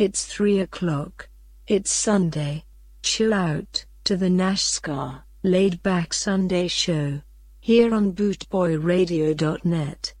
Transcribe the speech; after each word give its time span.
It's 0.00 0.24
3 0.24 0.60
o'clock. 0.60 1.28
It's 1.66 1.92
Sunday. 1.92 2.64
Chill 3.02 3.34
out 3.34 3.84
to 4.04 4.16
the 4.16 4.30
Nash 4.30 4.62
Ska 4.62 5.24
Laid 5.42 5.82
Back 5.82 6.14
Sunday 6.14 6.68
Show. 6.68 7.20
Here 7.60 7.92
on 7.92 8.14
BootboyRadio.net. 8.14 10.14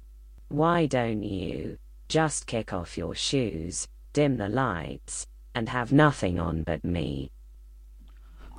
Why 0.48 0.84
don't 0.84 1.22
you 1.22 1.78
just 2.08 2.46
kick 2.46 2.74
off 2.74 2.98
your 2.98 3.14
shoes, 3.14 3.88
dim 4.12 4.36
the 4.36 4.50
lights, 4.50 5.26
and 5.54 5.70
have 5.70 5.92
nothing 5.92 6.38
on 6.38 6.62
but 6.62 6.84
me? 6.84 7.30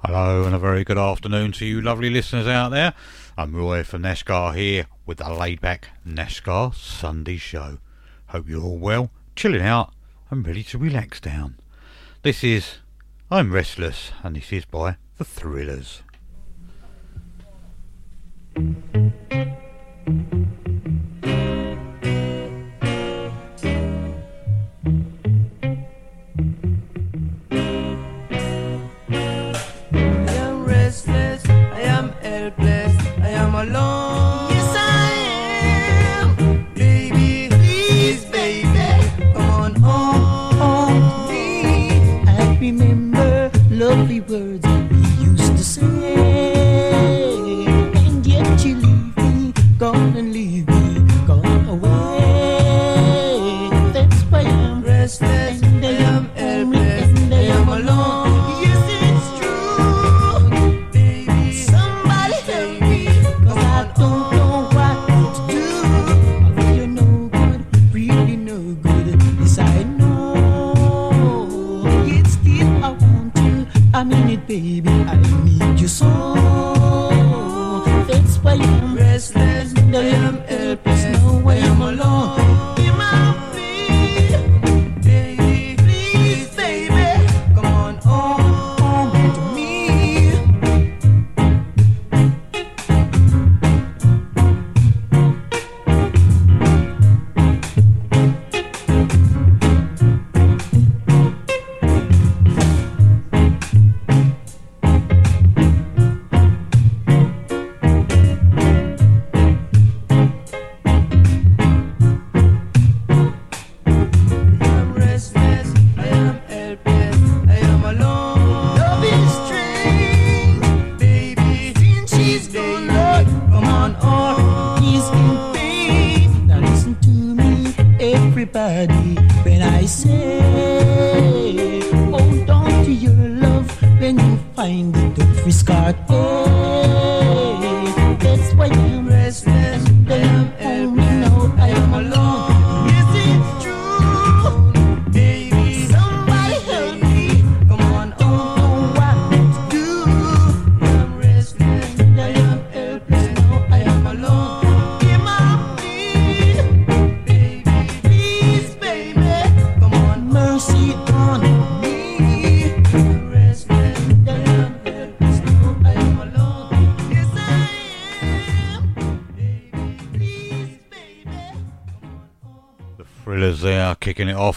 Hello 0.03 0.45
and 0.45 0.55
a 0.55 0.57
very 0.57 0.83
good 0.83 0.97
afternoon 0.97 1.51
to 1.51 1.67
you 1.67 1.81
lovely 1.81 2.09
listeners 2.09 2.47
out 2.47 2.69
there. 2.69 2.95
I'm 3.37 3.55
Roy 3.55 3.83
from 3.83 4.01
Nash 4.01 4.21
Ska 4.21 4.53
here 4.53 4.87
with 5.05 5.19
the 5.19 5.31
laid 5.31 5.61
back 5.61 5.89
Nash 6.03 6.37
Ska 6.37 6.71
Sunday 6.73 7.37
show. 7.37 7.77
Hope 8.29 8.49
you're 8.49 8.63
all 8.63 8.79
well, 8.79 9.11
chilling 9.35 9.61
out 9.61 9.93
and 10.31 10.47
ready 10.47 10.63
to 10.63 10.77
relax 10.77 11.19
down. 11.19 11.55
This 12.21 12.41
is 12.41 12.77
I'm 13.29 13.51
Restless 13.51 14.11
and 14.23 14.37
this 14.37 14.53
is 14.53 14.63
by 14.63 14.95
The 15.17 15.25
Thrillers. 15.25 16.03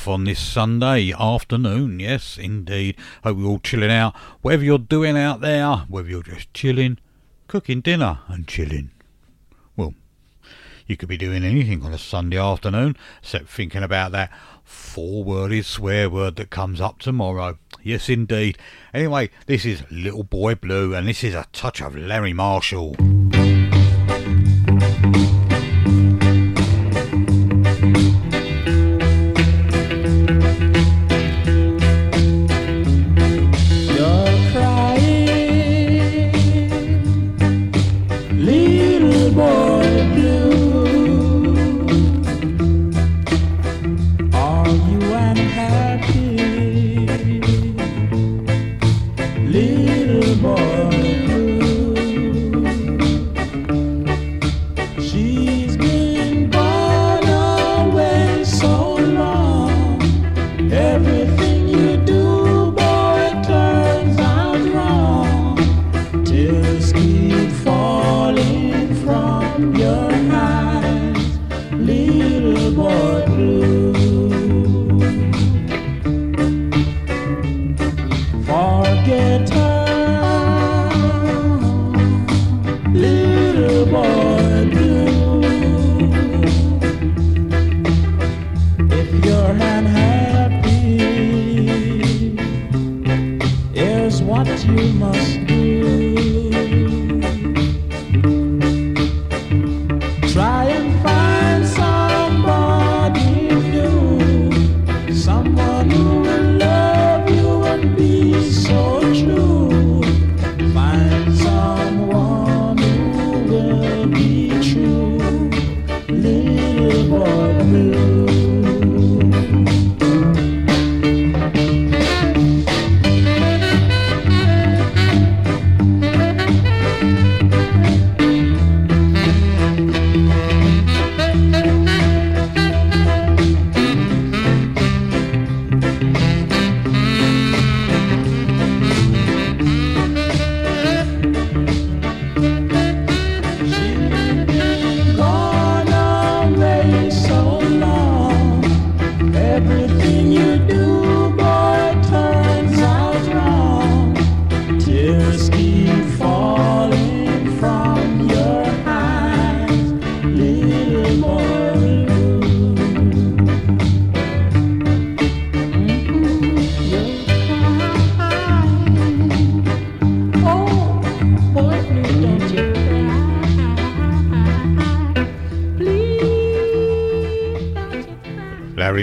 On 0.09 0.25
this 0.25 0.39
Sunday 0.39 1.13
afternoon. 1.13 2.01
Yes, 2.01 2.39
indeed. 2.39 2.97
Hope 3.23 3.39
you're 3.39 3.49
all 3.49 3.59
chilling 3.59 3.91
out. 3.91 4.15
Whatever 4.43 4.65
you're 4.65 4.79
doing 4.79 5.17
out 5.17 5.41
there, 5.41 5.77
whether 5.89 6.09
you're 6.09 6.23
just 6.23 6.53
chilling, 6.55 6.99
cooking 7.49 7.81
dinner 7.81 8.21
and 8.29 8.47
chilling. 8.47 8.91
Well, 9.77 9.95
you 10.87 10.97
could 10.97 11.09
be 11.09 11.17
doing 11.17 11.45
anything 11.45 11.83
on 11.85 11.95
a 11.95 11.99
Sunday 11.99 12.39
afternoon 12.39 12.97
except 13.23 13.49
thinking 13.49 13.83
about 13.83 14.13
that 14.13 14.31
four 14.63 15.25
worded 15.25 15.65
swear 15.65 16.11
word 16.11 16.37
that 16.37 16.51
comes 16.51 16.81
up 16.81 16.99
tomorrow. 16.99 17.59
Yes, 17.83 18.09
indeed. 18.09 18.59
Anyway, 18.93 19.31
this 19.47 19.65
is 19.65 19.83
Little 19.91 20.25
Boy 20.25 20.55
Blue 20.55 20.95
and 20.95 21.09
this 21.09 21.25
is 21.25 21.35
a 21.35 21.47
touch 21.53 21.81
of 21.81 21.97
Larry 21.97 22.33
Marshall. 22.33 22.97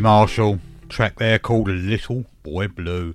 Marshall. 0.01 0.59
Track 0.89 1.19
there 1.19 1.38
called 1.38 1.68
Little 1.68 2.25
Boy 2.42 2.68
Blue. 2.68 3.13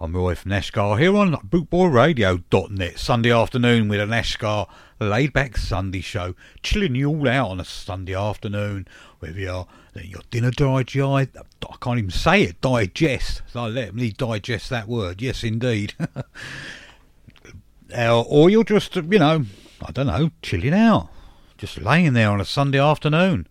I'm 0.00 0.16
Roy 0.16 0.34
from 0.34 0.48
Nash 0.48 0.68
Ska 0.68 0.96
here 0.96 1.14
on 1.14 1.34
bootboyradio.net. 1.34 2.98
Sunday 2.98 3.30
afternoon 3.30 3.88
with 3.88 4.00
a 4.00 4.06
Nash 4.06 4.32
Ska 4.32 4.66
laid 4.98 5.34
back 5.34 5.58
Sunday 5.58 6.00
show. 6.00 6.34
Chilling 6.62 6.94
you 6.94 7.10
all 7.10 7.28
out 7.28 7.50
on 7.50 7.60
a 7.60 7.66
Sunday 7.66 8.14
afternoon. 8.14 8.88
You're 9.22 9.66
letting 9.94 10.10
your 10.10 10.22
dinner 10.30 10.50
digest, 10.50 11.36
I 11.36 11.76
can't 11.82 11.98
even 11.98 12.10
say 12.10 12.44
it, 12.44 12.62
digest. 12.62 13.42
So 13.52 13.66
let 13.66 13.94
me 13.94 14.10
digest 14.10 14.70
that 14.70 14.88
word. 14.88 15.20
Yes, 15.20 15.44
indeed. 15.44 15.94
or 17.94 18.48
you're 18.48 18.64
just, 18.64 18.96
you 18.96 19.18
know, 19.18 19.44
I 19.84 19.92
don't 19.92 20.06
know, 20.06 20.30
chilling 20.40 20.72
out. 20.72 21.10
Just 21.58 21.78
laying 21.80 22.14
there 22.14 22.30
on 22.30 22.40
a 22.40 22.46
Sunday 22.46 22.80
afternoon. 22.80 23.46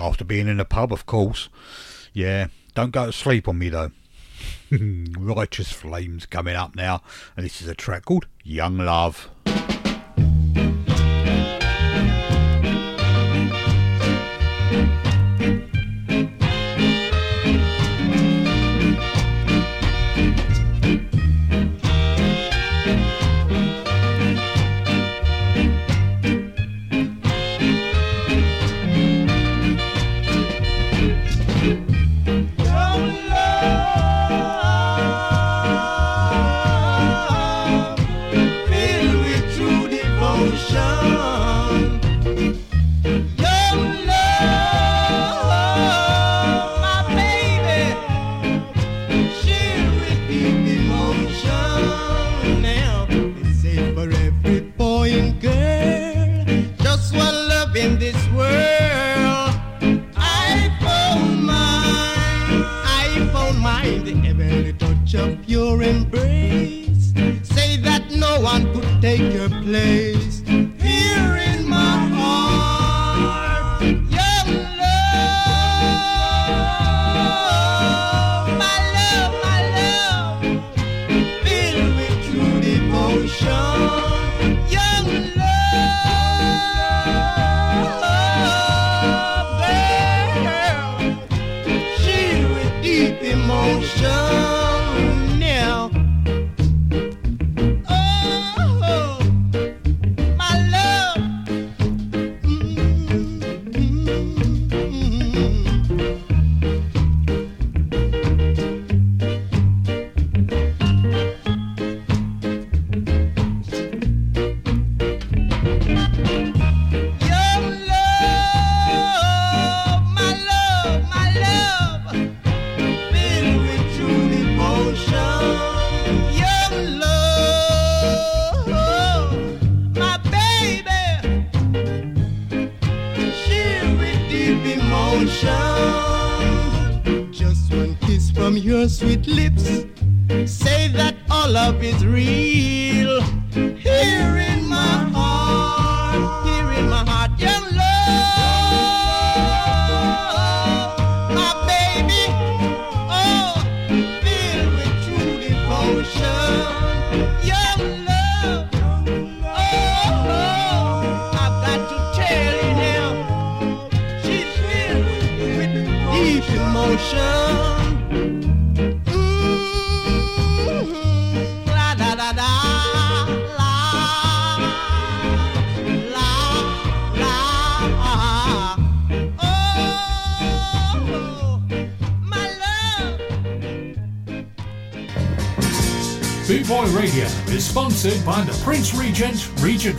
After 0.00 0.24
being 0.24 0.48
in 0.48 0.60
a 0.60 0.64
pub, 0.64 0.92
of 0.92 1.06
course. 1.06 1.48
Yeah, 2.12 2.48
don't 2.74 2.90
go 2.90 3.06
to 3.06 3.12
sleep 3.12 3.48
on 3.48 3.58
me 3.58 3.68
though. 3.68 3.90
Righteous 4.70 5.70
Flames 5.72 6.26
coming 6.26 6.56
up 6.56 6.74
now, 6.74 7.02
and 7.36 7.44
this 7.44 7.60
is 7.60 7.68
a 7.68 7.74
track 7.74 8.06
called 8.06 8.26
Young 8.42 8.78
Love. 8.78 9.28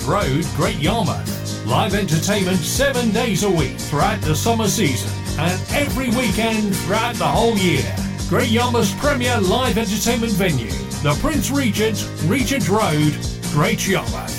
Road, 0.05 0.45
Great 0.55 0.77
Yarmouth. 0.79 1.65
Live 1.65 1.93
entertainment 1.93 2.57
seven 2.57 3.12
days 3.12 3.43
a 3.43 3.50
week 3.50 3.77
throughout 3.77 4.22
the 4.22 4.36
summer 4.36 4.67
season 4.67 5.12
and 5.39 5.62
every 5.72 6.10
weekend 6.10 6.75
throughout 6.75 7.15
the 7.15 7.27
whole 7.27 7.57
year. 7.57 7.83
Great 8.29 8.50
Yarmouth's 8.50 8.93
premier 8.95 9.39
live 9.39 9.77
entertainment 9.77 10.33
venue, 10.33 10.72
the 11.01 11.17
Prince 11.22 11.51
Regent, 11.51 12.07
Regent 12.25 12.67
Road, 12.69 13.17
Great 13.51 13.88
Yarmouth. 13.88 14.33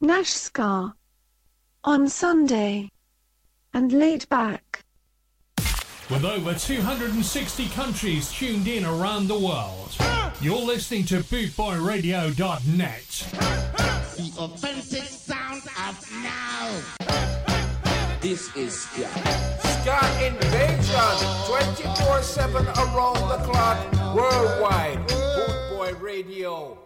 Nash 0.00 0.30
Ska 0.30 0.94
on 1.84 2.08
Sunday 2.08 2.90
and 3.72 3.92
laid 3.92 4.28
back. 4.28 4.59
With 6.20 6.46
over 6.46 6.52
260 6.52 7.68
countries 7.70 8.30
tuned 8.30 8.68
in 8.68 8.84
around 8.84 9.26
the 9.26 9.38
world, 9.38 9.96
you're 10.42 10.54
listening 10.54 11.06
to 11.06 11.20
bootboyradio.net. 11.20 13.26
The 14.18 14.30
authentic 14.38 15.04
sound 15.04 15.62
of 15.88 16.12
now. 16.22 16.82
This 18.20 18.54
is 18.54 18.82
Ska. 18.82 19.08
Ska 19.60 20.26
Invasion, 20.26 21.16
24-7 21.48 22.76
around 22.76 23.28
the 23.30 23.38
clock, 23.50 23.78
worldwide. 24.14 24.98
Bootboy 25.08 25.98
Radio. 26.02 26.76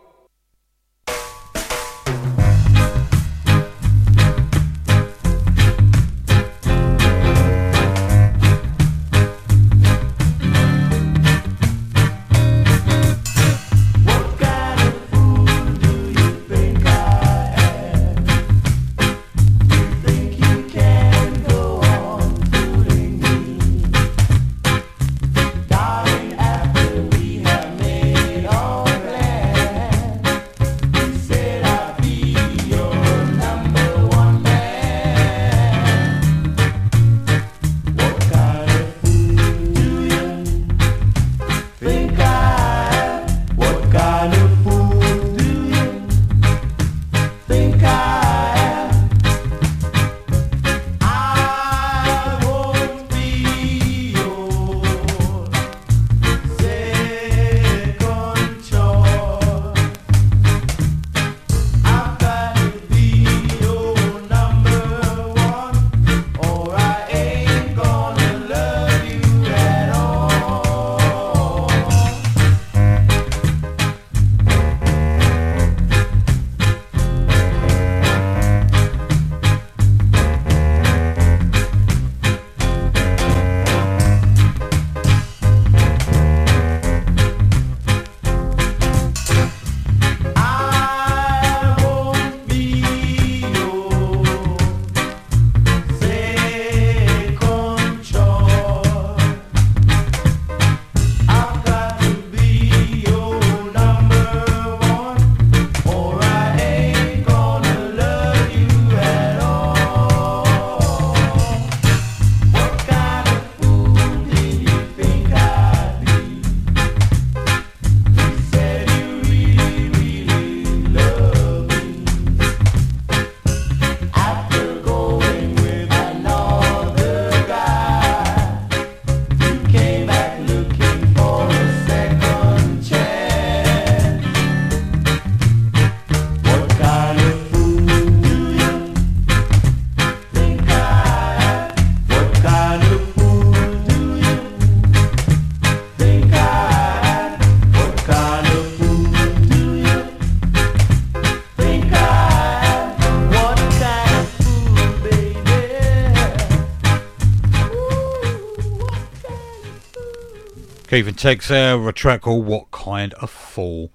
And 160.95 161.19
Tex 161.19 161.49
there, 161.49 161.89
a 161.89 161.93
track 161.93 162.21
called 162.21 162.47
What 162.47 162.71
Kind 162.71 163.15
of 163.15 163.29
Fool 163.29 163.91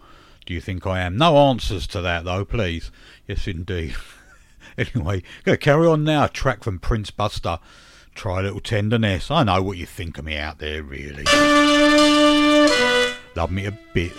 Do 0.46 0.54
You 0.54 0.60
Think 0.60 0.86
I 0.86 1.00
Am? 1.00 1.16
No 1.16 1.38
answers 1.38 1.88
to 1.88 2.02
that 2.02 2.26
though, 2.26 2.44
please. 2.44 2.92
Yes, 3.26 3.48
indeed. 3.48 3.96
anyway, 4.78 5.24
to 5.46 5.56
carry 5.56 5.88
on 5.88 6.04
now. 6.04 6.26
A 6.26 6.30
track 6.30 6.62
from 6.62 6.78
Prince 6.78 7.10
Buster. 7.10 7.60
Try 8.16 8.42
a 8.42 8.44
little 8.44 8.60
tenderness. 8.60 9.32
I 9.32 9.44
know 9.44 9.64
what 9.64 9.78
you 9.78 9.86
think 9.86 10.18
of 10.18 10.26
me 10.26 10.36
out 10.36 10.60
there, 10.60 10.84
really. 10.84 11.24
Love 13.34 13.50
me 13.50 13.66
a 13.66 13.72
bit. 13.94 14.12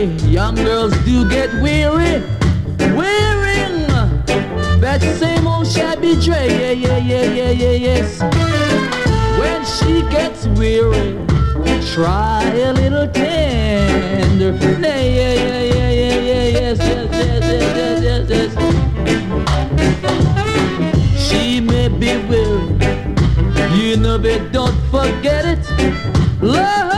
Young 0.00 0.54
girls 0.54 0.96
do 1.04 1.28
get 1.28 1.52
weary. 1.60 2.22
Wearing 2.96 3.86
that 4.80 5.02
same 5.18 5.46
old 5.46 5.66
shabby 5.66 6.14
dress. 6.14 6.50
Yeah, 6.50 6.70
yeah, 6.70 6.96
yeah, 6.96 7.24
yeah, 7.24 7.50
yeah, 7.50 7.72
yes. 7.72 8.18
When 9.38 9.62
she 9.66 10.00
gets 10.10 10.46
weary, 10.58 11.18
try 11.92 12.44
a 12.44 12.72
little 12.72 13.08
tender. 13.08 14.52
Yeah, 14.54 14.78
yeah, 14.80 15.34
yeah, 15.34 15.60
yeah, 15.60 15.90
yeah, 15.90 16.14
yeah, 16.14 16.44
yes, 16.48 16.78
yes, 16.78 17.08
yes, 17.12 17.44
yes, 17.44 18.02
yes, 18.02 18.30
yes, 18.30 18.54
yes. 21.14 21.30
She 21.30 21.60
may 21.60 21.88
be 21.88 22.16
weary. 22.26 22.64
You 23.76 23.96
know, 23.98 24.18
but 24.18 24.50
don't 24.50 24.80
forget 24.90 25.44
it. 25.44 25.60
Love 26.40 26.89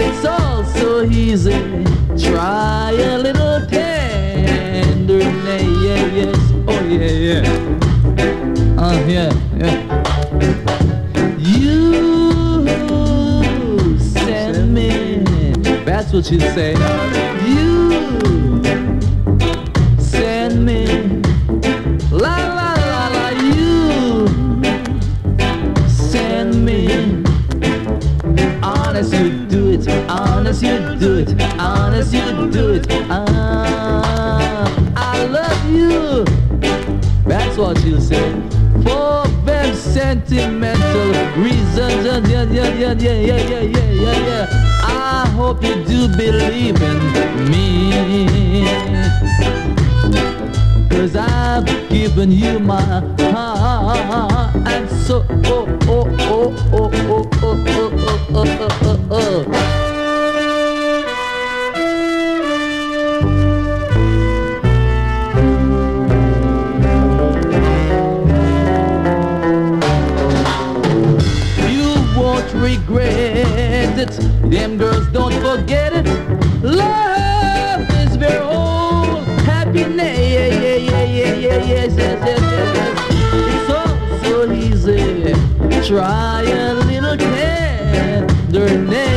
It's 0.00 0.24
all 0.24 0.64
so 0.64 1.02
easy. 1.04 1.84
Try 2.18 2.92
a 2.92 3.18
little 3.18 3.66
tenderness, 3.66 5.62
yeah, 5.84 6.06
yes. 6.18 6.38
Oh, 6.66 6.82
yeah, 6.88 7.10
yeah. 7.28 7.44
Uh, 8.78 8.98
yeah, 9.06 9.30
yeah. 9.56 9.76
You 11.38 11.58
send 13.98 14.74
me. 14.74 14.90
That's 15.84 16.12
what 16.12 16.30
you 16.30 16.40
say. 16.40 16.72
You 17.46 17.64
Honest, 30.46 30.62
you 30.62 30.94
do 31.00 31.18
it. 31.18 31.42
Honest, 31.58 32.14
you 32.14 32.50
do 32.52 32.74
it. 32.74 32.86
Ah, 33.10 34.92
I 34.96 35.24
love 35.24 35.68
you. 35.68 36.24
That's 37.24 37.58
what 37.58 37.84
you 37.84 38.00
say. 38.00 38.30
For 38.84 39.26
very 39.44 39.74
sentimental 39.74 41.10
reasons. 41.42 42.06
Yeah, 42.06 42.20
yeah, 42.28 42.44
yeah, 42.44 42.72
yeah, 42.78 42.92
yeah, 42.94 43.18
yeah, 43.18 43.60
yeah, 43.60 43.90
yeah, 43.90 44.26
yeah. 44.28 44.82
I 44.84 45.28
hope 45.34 45.64
you 45.64 45.84
do 45.84 46.06
believe 46.16 46.80
in 46.80 47.50
me. 47.50 48.68
Cause 50.88 51.16
I've 51.16 51.66
given 51.88 52.30
you 52.30 52.60
my 52.60 52.80
heart 52.80 53.20
And 54.64 54.88
so 54.88 55.26
oh 55.46 55.66
oh 55.88 56.06
oh 56.20 56.54
oh 56.72 56.85
regret 73.96 74.18
it. 74.18 74.50
Them 74.50 74.76
girls 74.78 75.06
don't 75.08 75.32
forget 75.34 75.92
it. 75.92 76.06
Love 76.62 77.88
is 77.90 78.16
very 78.16 78.38
old 78.38 79.26
Happiness. 79.44 80.18
Yeah, 80.18 80.46
yeah, 80.46 80.76
yeah, 80.76 81.04
yeah, 81.04 81.34
yeah, 81.34 81.64
yes, 81.64 81.94
yes, 81.96 82.20
yes, 82.26 82.40
yes, 82.40 82.98
It's 83.54 83.70
all 83.70 83.96
so 84.22 84.52
easy. 84.52 85.34
Try 85.86 86.42
a 86.42 86.74
little 86.74 87.16
tenderness 87.16 89.15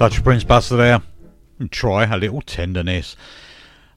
Such 0.00 0.16
a 0.16 0.22
Prince 0.22 0.44
Buster 0.44 0.76
there. 0.76 1.02
And 1.58 1.70
try 1.70 2.04
a 2.04 2.16
little 2.16 2.40
tenderness. 2.40 3.16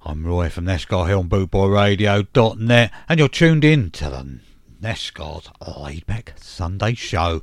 I'm 0.03 0.27
Roy 0.27 0.49
from 0.49 0.65
Nash 0.65 0.81
Ska 0.81 1.05
Hill 1.05 1.19
on 1.19 1.29
bootboyradio.net 1.29 2.91
and 3.07 3.19
you're 3.19 3.29
tuned 3.29 3.63
in 3.63 3.89
to 3.91 4.09
the 4.09 4.39
Nash 4.81 5.03
Ska's 5.03 5.49
laid 5.77 6.05
back 6.05 6.33
Sunday 6.35 6.95
show. 6.95 7.41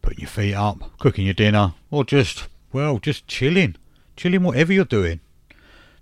Putting 0.00 0.20
your 0.20 0.28
feet 0.30 0.54
up, 0.54 0.96
cooking 0.98 1.26
your 1.26 1.34
dinner, 1.34 1.74
or 1.90 2.02
just, 2.02 2.48
well, 2.72 2.98
just 2.98 3.28
chilling. 3.28 3.76
Chilling 4.16 4.42
whatever 4.42 4.72
you're 4.72 4.86
doing. 4.86 5.20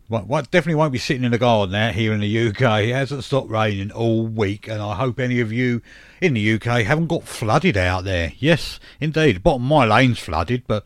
What, 0.07 0.29
what 0.29 0.53
definitely 0.53 0.77
won't 0.77 0.93
be 0.93 0.99
sitting 0.99 1.25
in 1.25 1.33
the 1.33 1.39
garden 1.39 1.75
out 1.75 1.95
here 1.95 2.13
in 2.13 2.21
the 2.21 2.49
UK. 2.51 2.85
It 2.85 2.95
hasn't 2.95 3.25
stopped 3.25 3.51
raining 3.51 3.91
all 3.91 4.25
week, 4.25 4.69
and 4.69 4.81
I 4.81 4.95
hope 4.95 5.19
any 5.19 5.41
of 5.41 5.51
you 5.51 5.83
in 6.21 6.35
the 6.35 6.53
UK 6.53 6.85
haven't 6.85 7.09
got 7.09 7.25
flooded 7.25 7.77
out 7.77 8.05
there. 8.05 8.33
Yes, 8.39 8.79
indeed. 9.01 9.43
Bottom 9.43 9.65
of 9.65 9.69
my 9.69 9.85
lane's 9.85 10.21
flooded, 10.21 10.69
but 10.69 10.85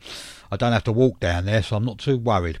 I 0.51 0.57
don't 0.57 0.73
have 0.73 0.83
to 0.85 0.91
walk 0.91 1.19
down 1.19 1.45
there, 1.45 1.61
so 1.61 1.75
I'm 1.75 1.85
not 1.85 1.99
too 1.99 2.17
worried. 2.17 2.59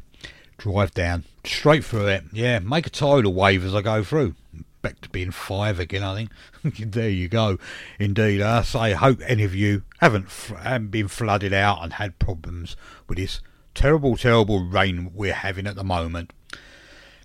Drive 0.57 0.93
down, 0.93 1.23
straight 1.43 1.83
through 1.83 2.07
it. 2.07 2.23
Yeah, 2.31 2.59
make 2.59 2.85
a 2.85 2.89
tidal 2.89 3.33
wave 3.33 3.65
as 3.65 3.73
I 3.73 3.81
go 3.81 4.03
through. 4.03 4.35
Back 4.81 5.01
to 5.01 5.09
being 5.09 5.31
five 5.31 5.79
again, 5.79 6.03
I 6.03 6.15
think. 6.15 6.91
there 6.91 7.09
you 7.09 7.27
go. 7.27 7.57
Indeed, 7.97 8.41
I 8.41 8.61
say, 8.61 8.93
hope 8.93 9.19
any 9.25 9.43
of 9.43 9.55
you 9.55 9.83
haven't, 9.99 10.29
haven't 10.29 10.91
been 10.91 11.07
flooded 11.07 11.53
out 11.53 11.83
and 11.83 11.93
had 11.93 12.19
problems 12.19 12.75
with 13.07 13.17
this 13.17 13.41
terrible, 13.73 14.17
terrible 14.17 14.63
rain 14.63 15.11
we're 15.13 15.33
having 15.33 15.67
at 15.67 15.75
the 15.75 15.83
moment. 15.83 16.31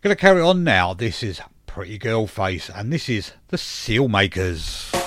Gonna 0.03 0.17
carry 0.17 0.43
on 0.43 0.65
now. 0.65 0.95
This 0.95 1.23
is 1.23 1.41
Pretty 1.67 1.99
Girl 1.99 2.27
Face, 2.27 2.69
and 2.69 2.93
this 2.93 3.09
is 3.09 3.33
the 3.49 3.59
Seal 3.59 4.07
Makers. 4.07 5.04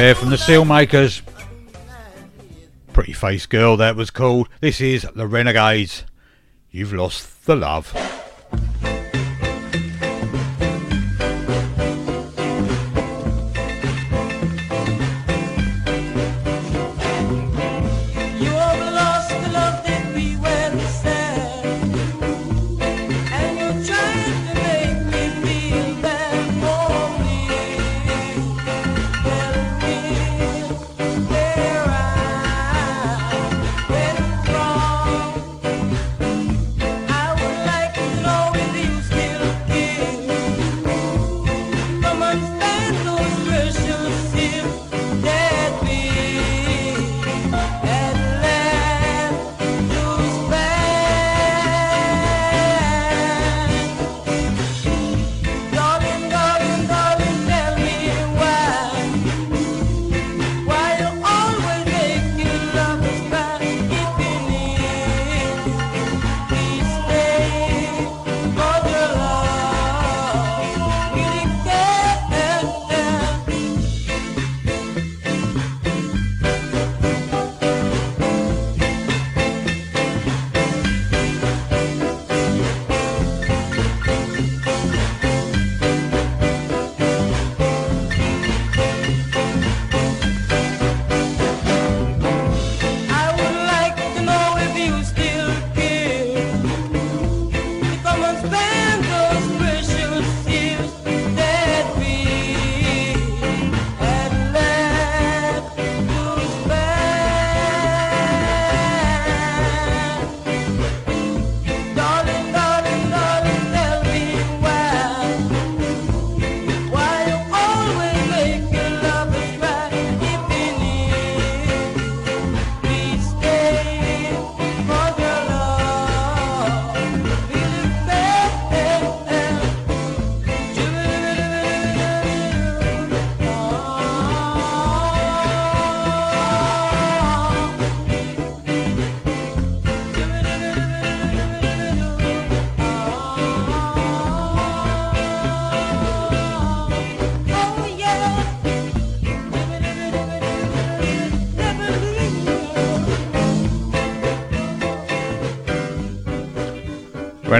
There 0.00 0.14
from 0.14 0.30
the 0.30 0.36
Sealmakers. 0.36 1.20
Pretty 2.94 3.12
Face 3.12 3.44
Girl, 3.44 3.76
that 3.76 3.96
was 3.96 4.10
called. 4.10 4.48
This 4.62 4.80
is 4.80 5.06
The 5.14 5.26
Renegades. 5.26 6.04
You've 6.70 6.94
lost 6.94 7.44
the 7.44 7.54
love. 7.54 8.09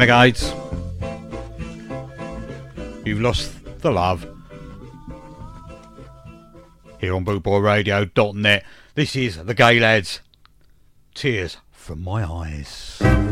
Renegades. 0.01 0.55
You've 3.05 3.21
lost 3.21 3.53
the 3.81 3.91
love. 3.91 4.27
Here 6.99 7.15
on 7.15 7.23
bootboyradio.net. 7.27 8.65
This 8.95 9.15
is 9.15 9.45
the 9.45 9.55
Gaylads. 9.55 10.21
Tears 11.13 11.59
from 11.71 12.03
my 12.03 12.25
eyes. 12.25 13.30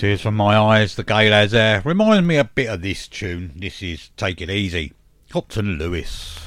Tears 0.00 0.22
from 0.22 0.34
my 0.34 0.56
eyes, 0.56 0.94
the 0.94 1.04
Gaylads 1.04 1.50
there. 1.50 1.82
Reminds 1.84 2.26
me 2.26 2.38
a 2.38 2.44
bit 2.44 2.70
of 2.70 2.80
this 2.80 3.06
tune. 3.06 3.52
This 3.54 3.82
is 3.82 4.08
Take 4.16 4.40
It 4.40 4.48
Easy. 4.48 4.94
Hopton 5.30 5.76
Lewis. 5.76 6.40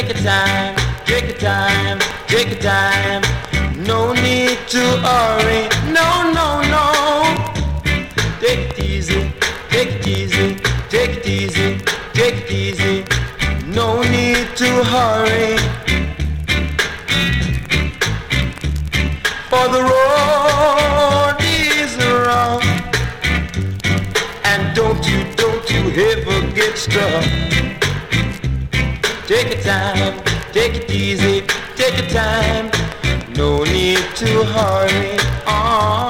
Take 0.00 0.14
your 0.14 0.24
time, 0.24 0.76
take 1.04 1.24
your 1.28 1.36
time, 1.36 1.98
take 2.26 2.48
your 2.48 2.58
time. 2.58 3.22
No 3.84 4.14
need 4.14 4.56
to 4.68 4.78
hurry. 4.78 5.68
No, 5.92 6.32
no, 6.32 6.62
no. 6.74 6.86
Take 8.40 8.70
it 8.70 8.78
easy, 8.82 9.30
take 9.68 9.88
it 9.88 10.08
easy, 10.08 10.54
take 10.88 11.18
it 11.18 11.26
easy, 11.26 11.78
take 12.14 12.34
it 12.34 12.50
easy. 12.50 13.04
No 13.66 14.00
need 14.00 14.48
to 14.56 14.70
hurry. 14.84 15.58
For 19.50 19.68
the 19.68 19.82
road 19.92 21.36
is 21.42 21.94
rough. 22.24 22.64
And 24.44 24.74
don't 24.74 25.06
you, 25.06 25.30
don't 25.34 25.70
you 25.70 25.82
ever 26.10 26.54
get 26.54 26.78
stuck. 26.78 27.49
Take 29.30 29.54
your 29.54 29.62
time, 29.62 30.24
take 30.50 30.74
it 30.74 30.90
easy, 30.90 31.42
take 31.76 31.96
your 31.96 32.08
time. 32.08 32.68
No 33.36 33.62
need 33.62 33.98
to 34.16 34.42
hurry. 34.42 35.16
Oh. 35.46 36.09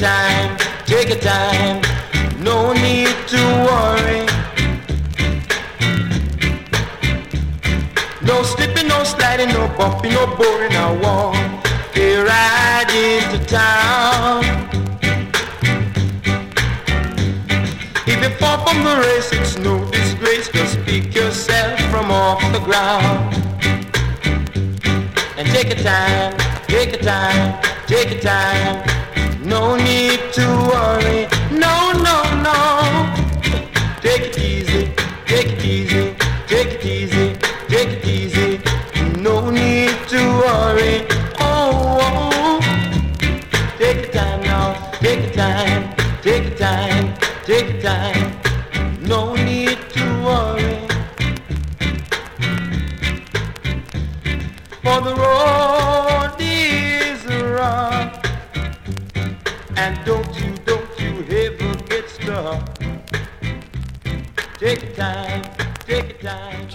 Your 0.00 0.08
time, 0.08 0.56
take 0.86 1.08
your 1.08 1.18
time. 1.18 1.82
No 2.42 2.72
need 2.72 3.14
to 3.28 3.42
worry. 3.66 4.26
No 8.22 8.42
slipping, 8.42 8.88
no 8.88 9.04
sliding, 9.04 9.48
no 9.48 9.68
bumping, 9.76 10.12
no 10.12 10.26
boring. 10.36 10.72
I 10.72 10.90
want 11.02 11.64
to 11.94 12.24
ride 12.24 12.90
into 12.90 13.44
town. 13.46 14.44
If 18.06 18.22
you 18.22 18.30
fall 18.38 18.66
from 18.66 18.84
the 18.84 18.96
race, 19.06 19.32
it's 19.32 19.58
no 19.58 19.84
disgrace. 19.90 20.48
Just 20.48 20.78
pick 20.86 21.14
yourself 21.14 21.78
from 21.90 22.10
off 22.10 22.40
the 22.52 22.60
ground. 22.60 23.34
And 25.36 25.46
take 25.48 25.68
your 25.68 25.84
time, 25.84 26.36
take 26.66 26.92
your 26.92 27.02
time, 27.02 27.62
take 27.86 28.10
your 28.10 28.20
time. 28.20 28.93
No 29.54 29.76
need 29.76 30.32
to 30.32 30.46
worry. 30.68 31.28
No, 31.52 31.92
no, 31.92 32.16
no. 32.42 32.83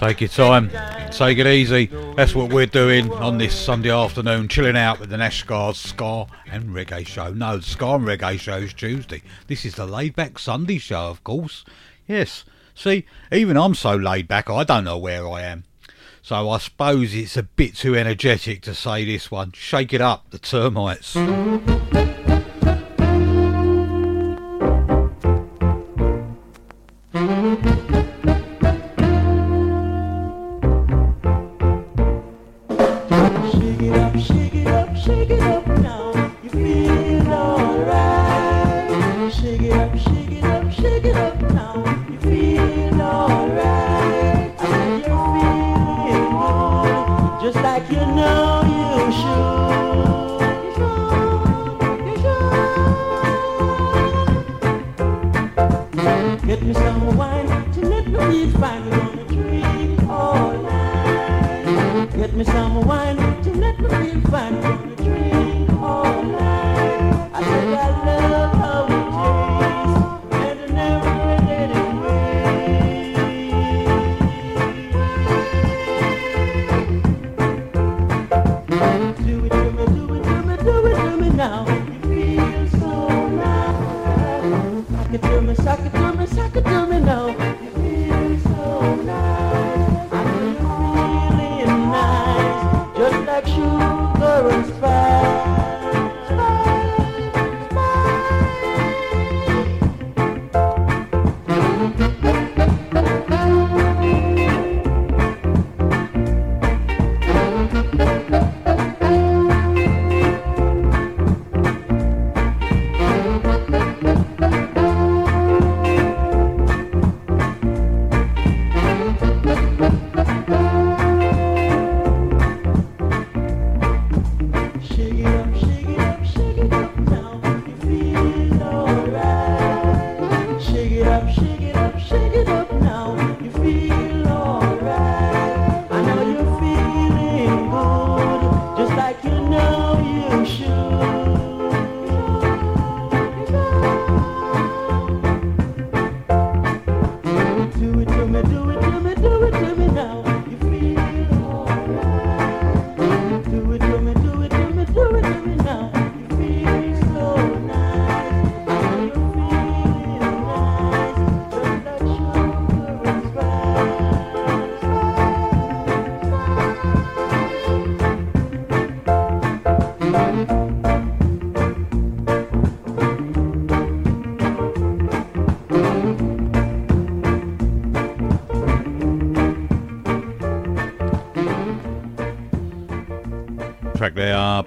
Take 0.00 0.22
your 0.22 0.28
time, 0.28 0.70
take 1.10 1.36
it 1.36 1.46
easy. 1.46 1.90
That's 2.16 2.34
what 2.34 2.50
we're 2.50 2.64
doing 2.64 3.12
on 3.12 3.36
this 3.36 3.54
Sunday 3.54 3.90
afternoon, 3.90 4.48
chilling 4.48 4.74
out 4.74 4.98
with 4.98 5.10
the 5.10 5.18
Nash 5.18 5.40
Ska 5.42 6.26
and 6.50 6.70
Reggae 6.70 7.06
Show. 7.06 7.34
No, 7.34 7.58
the 7.58 7.62
Ska 7.62 7.96
and 7.96 8.06
Reggae 8.06 8.40
Show 8.40 8.56
is 8.56 8.72
Tuesday. 8.72 9.20
This 9.46 9.66
is 9.66 9.74
the 9.74 9.84
laid 9.84 10.16
back 10.16 10.38
Sunday 10.38 10.78
show, 10.78 11.10
of 11.10 11.22
course. 11.22 11.66
Yes, 12.08 12.46
see, 12.74 13.04
even 13.30 13.58
I'm 13.58 13.74
so 13.74 13.94
laid 13.94 14.26
back, 14.26 14.48
I 14.48 14.64
don't 14.64 14.84
know 14.84 14.96
where 14.96 15.28
I 15.28 15.42
am. 15.42 15.64
So 16.22 16.48
I 16.48 16.56
suppose 16.56 17.14
it's 17.14 17.36
a 17.36 17.42
bit 17.42 17.76
too 17.76 17.94
energetic 17.94 18.62
to 18.62 18.74
say 18.74 19.04
this 19.04 19.30
one. 19.30 19.52
Shake 19.52 19.92
it 19.92 20.00
up, 20.00 20.30
the 20.30 20.38
termites. 20.38 21.14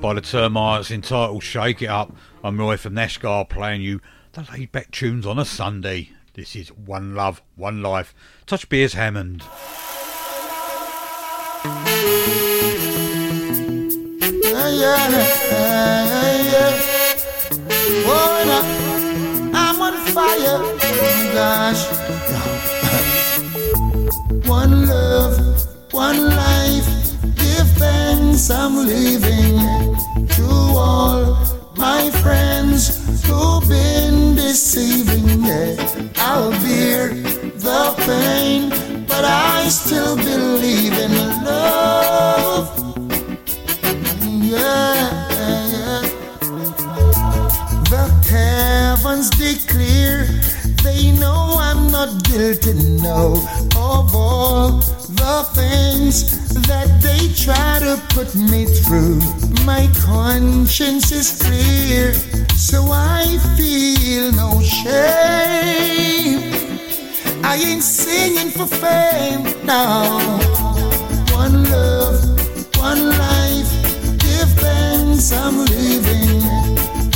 By 0.03 0.13
the 0.15 0.19
Termites 0.19 0.91
entitled 0.91 1.43
Shake 1.43 1.81
It 1.81 1.87
Up. 1.87 2.13
I'm 2.43 2.59
Roy 2.59 2.75
from 2.75 2.95
Nash 2.95 3.13
Ska 3.13 3.45
playing 3.49 3.83
you 3.83 4.01
the 4.33 4.45
laid 4.51 4.73
back 4.73 4.91
tunes 4.91 5.25
on 5.25 5.39
a 5.39 5.45
Sunday. 5.45 6.09
This 6.33 6.57
is 6.57 6.73
One 6.73 7.15
Love, 7.15 7.41
One 7.55 7.81
Life. 7.81 8.13
Touch 8.45 8.67
Beres 8.67 8.95
Hammond. 8.95 9.43
Yeah, 14.43 14.69
yeah, 14.71 15.07
yeah. 16.51 16.81
Oh, 18.05 18.43
no. 18.45 18.59
I'm 19.57 19.81
on 19.81 19.93
fire. 20.07 20.59
Oh, 20.59 21.31
gosh. 21.33 21.85
one 24.49 24.85
love, 24.85 25.39
one 25.93 26.25
life. 26.25 26.87
Give 27.37 27.69
thanks 27.77 28.49
I'm 28.49 28.75
living 28.85 29.92
to 30.15 30.47
all 30.75 31.37
my 31.75 32.09
friends 32.21 32.81
who've 33.25 33.67
been 33.67 34.35
deceiving. 34.35 35.43
Yeah, 35.43 35.75
I'll 36.17 36.51
bear 36.51 37.09
the 37.09 37.93
pain, 38.05 38.69
but 39.07 39.25
I 39.25 39.67
still 39.69 40.15
believe 40.15 40.93
in 40.93 41.11
love. 41.43 42.67
Yeah, 44.51 45.27
yeah. 45.33 46.01
The 47.89 48.05
heavens 48.29 49.29
declare 49.31 50.25
they 50.83 51.11
know 51.11 51.55
I'm 51.59 51.91
not 51.91 52.23
guilty, 52.23 52.73
no, 53.01 53.33
of 53.75 54.15
all 54.15 54.81
the 55.23 55.43
things 55.55 56.15
that 56.67 56.89
they 57.01 57.21
try 57.45 57.79
to 57.79 57.95
put 58.13 58.35
me 58.35 58.65
through. 58.65 59.19
My 59.63 59.87
conscience 60.05 61.11
is 61.13 61.29
clear, 61.41 62.13
so 62.67 62.79
I 62.91 63.37
feel 63.55 64.33
no 64.33 64.49
shame. 64.61 66.41
I 67.41 67.55
ain't 67.55 67.83
singing 67.83 68.51
for 68.51 68.67
fame, 68.67 69.43
no. 69.65 69.83
One 71.41 71.55
love, 71.71 72.19
one 72.77 73.03
life, 73.25 73.71
give 74.25 74.51
thanks 74.65 75.31
I'm 75.31 75.57
living 75.57 76.41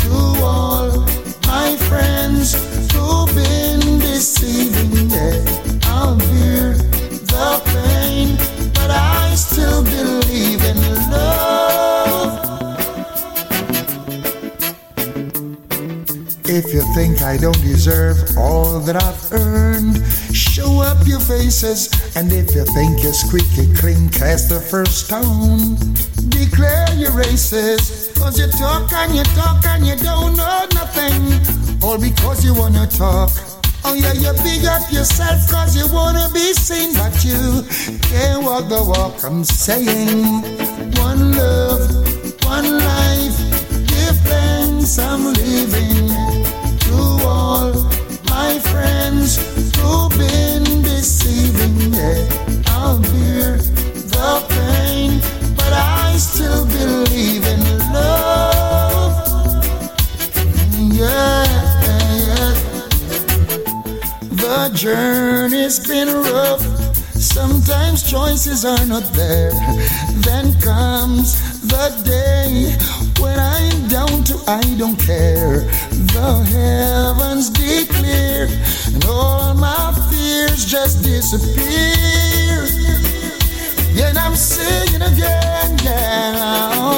to 0.03 0.13
all 0.53 0.89
my 1.45 1.75
friends 1.89 2.55
who've 2.93 3.33
been 3.35 3.99
deceiving. 3.99 5.09
Yeah, 5.09 5.43
I'll 5.91 6.15
bear 6.17 6.86
but 8.73 8.89
I 8.89 9.33
still 9.35 9.83
believe 9.83 10.63
in 10.63 10.77
love. 11.11 12.47
If 16.49 16.73
you 16.73 16.81
think 16.95 17.21
I 17.21 17.37
don't 17.37 17.59
deserve 17.61 18.17
all 18.37 18.79
that 18.79 18.95
I've 18.95 19.31
earned, 19.33 19.97
show 20.33 20.79
up 20.79 21.05
your 21.05 21.19
faces. 21.19 21.89
And 22.15 22.31
if 22.31 22.55
you 22.55 22.65
think 22.65 23.03
you're 23.03 23.13
squeaky 23.13 23.73
clean, 23.75 24.09
cast 24.09 24.49
the 24.49 24.59
first 24.59 25.05
stone. 25.05 25.75
declare 26.29 26.87
your 26.95 27.11
races. 27.11 28.11
Cause 28.17 28.39
you 28.39 28.47
talk 28.47 28.91
and 28.93 29.15
you 29.15 29.23
talk 29.35 29.63
and 29.65 29.85
you 29.85 29.95
don't 29.97 30.35
know 30.35 30.65
nothing. 30.73 31.21
All 31.83 31.99
because 31.99 32.43
you 32.43 32.53
wanna 32.55 32.87
talk. 32.87 33.56
Oh 33.85 33.93
yeah, 33.93 34.13
you 34.13 34.33
big 34.43 34.65
up 34.65 34.91
yourself 34.91 35.49
cause 35.49 35.75
you 35.75 35.87
wanna 35.93 36.29
be 36.33 36.53
seen, 36.53 36.93
but 36.93 37.23
you 37.23 37.63
can't 38.09 38.43
walk 38.43 38.67
the 38.69 38.83
walk. 38.83 39.23
I'm 39.23 39.43
saying 39.43 40.41
one 40.97 41.33
love, 41.33 41.89
one 42.45 42.77
life, 42.79 43.37
give 43.87 44.17
thanks 44.27 44.99
I'm 44.99 45.23
living 45.33 46.09
to 46.85 46.95
all 47.25 47.73
my 48.29 48.59
friends 48.59 49.37
who've 49.77 50.11
been 50.17 50.81
deceiving. 50.83 51.93
Yeah, 51.93 52.63
I'll 52.67 52.99
bear 52.99 53.59
been 65.87 66.13
rough. 66.13 66.61
Sometimes 67.15 68.03
choices 68.03 68.65
are 68.65 68.85
not 68.85 69.03
there. 69.13 69.51
Then 70.27 70.53
comes 70.59 71.61
the 71.61 71.87
day 72.03 72.75
when 73.21 73.39
I'm 73.39 73.87
down 73.87 74.23
to 74.25 74.35
I 74.47 74.61
don't 74.77 74.99
care. 74.99 75.61
The 76.15 76.29
heavens 76.53 77.49
declare, 77.49 78.47
and 78.93 79.05
all 79.05 79.53
my 79.53 79.93
fears 80.09 80.65
just 80.65 81.03
disappear. 81.03 82.67
And 84.05 84.17
I'm 84.17 84.35
saying 84.35 85.01
again, 85.01 85.77
yeah. 85.83 86.97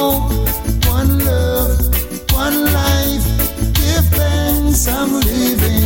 One 0.88 1.18
love, 1.24 1.78
one 2.32 2.72
life, 2.72 3.24
give 3.74 4.06
thanks 4.18 4.88
I'm 4.88 5.12
living 5.12 5.79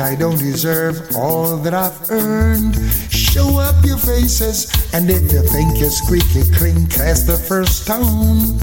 I 0.00 0.14
don't 0.14 0.38
deserve 0.38 1.16
all 1.16 1.56
that 1.56 1.74
I've 1.74 2.10
earned, 2.10 2.76
show 3.10 3.58
up 3.58 3.84
your 3.84 3.98
faces. 3.98 4.70
And 4.94 5.10
if 5.10 5.32
you 5.32 5.42
think 5.42 5.80
you're 5.80 5.90
squeaky 5.90 6.48
clean, 6.54 6.86
cast 6.86 7.26
the 7.26 7.36
first 7.36 7.82
stone. 7.82 8.58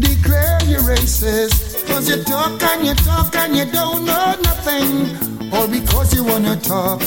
Declare 0.00 0.58
your 0.64 0.82
races. 0.82 1.84
Cause 1.86 2.08
you 2.08 2.24
talk 2.24 2.60
and 2.62 2.86
you 2.86 2.94
talk 2.94 3.36
and 3.36 3.56
you 3.56 3.66
don't 3.70 4.04
know 4.04 4.34
nothing. 4.42 5.52
All 5.52 5.68
because 5.68 6.12
you 6.12 6.24
wanna 6.24 6.56
talk. 6.56 7.00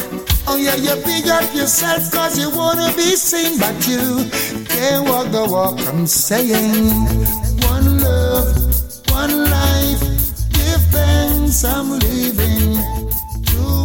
Oh 0.47 0.55
yeah, 0.55 0.75
you 0.75 0.95
big 1.03 1.27
up 1.27 1.53
yourself 1.53 2.09
cause 2.11 2.39
you 2.39 2.49
wanna 2.55 2.93
be 2.95 3.15
seen, 3.15 3.59
but 3.59 3.75
you 3.85 4.29
can't 4.65 5.07
walk 5.09 5.27
the 5.31 5.45
walk. 5.45 5.79
I'm 5.87 6.07
saying 6.07 6.87
one 7.67 7.99
love, 7.99 8.55
one 9.11 9.43
life. 9.43 10.01
Give 10.51 10.83
thanks 10.91 11.65
I'm 11.65 11.99
living 11.99 13.02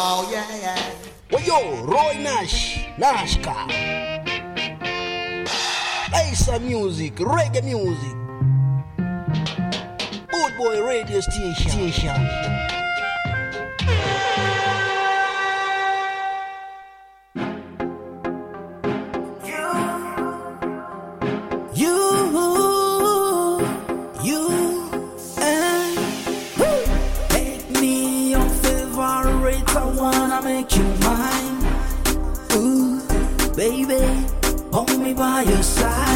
All, 0.00 0.32
yeah, 0.32 0.56
yeah. 0.56 0.92
Well, 1.30 1.42
yo, 1.42 1.84
Roy 1.84 2.14
Nash, 2.22 2.86
Nashka. 2.96 3.90
Some 6.50 6.66
music, 6.66 7.14
reggae 7.16 7.62
music. 7.62 8.16
Boot 10.32 10.52
Boy 10.58 10.82
Radio 10.84 11.20
Station. 11.20 11.70
Station. 11.70 12.79
Make 30.60 30.76
you 30.76 30.84
mine. 31.00 31.64
Ooh, 32.52 33.00
baby, 33.56 34.26
hold 34.70 34.98
me 35.00 35.14
by 35.14 35.42
your 35.42 35.62
side. 35.62 36.09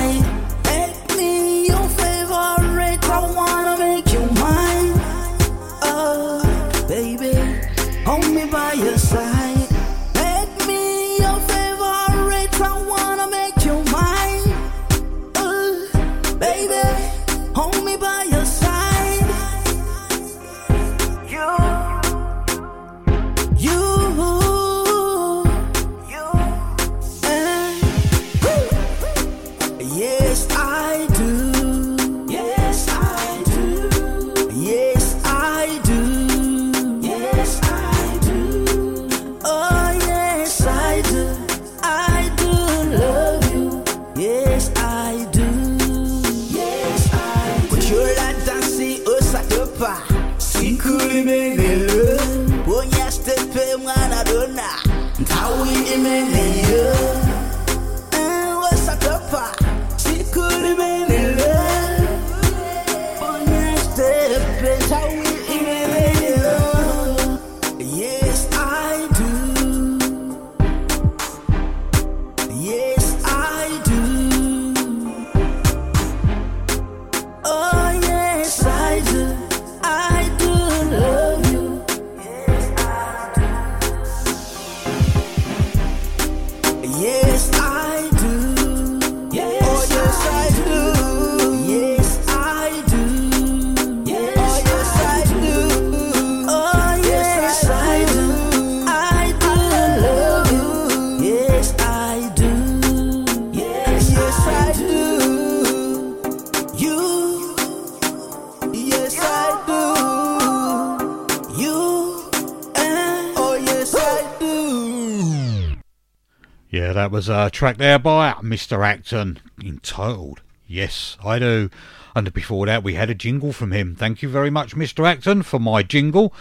That 117.05 117.11
was 117.11 117.29
a 117.29 117.51
track 117.51 117.77
there 117.77 117.99
by 117.99 118.33
Mr. 118.41 118.83
Acton 118.83 119.39
entitled 119.63 120.41
Yes, 120.67 121.19
I 121.23 121.39
Do. 121.39 121.69
And 122.17 122.33
before 122.33 122.65
that, 122.65 122.83
we 122.83 122.95
had 122.95 123.11
a 123.11 123.15
jingle 123.15 123.53
from 123.53 123.73
him. 123.73 123.95
Thank 123.95 124.23
you 124.23 124.31
very 124.31 124.49
much, 124.49 124.75
Mr. 124.75 125.07
Acton, 125.07 125.43
for 125.43 125.61
my 125.61 125.83
jingle. 125.83 126.33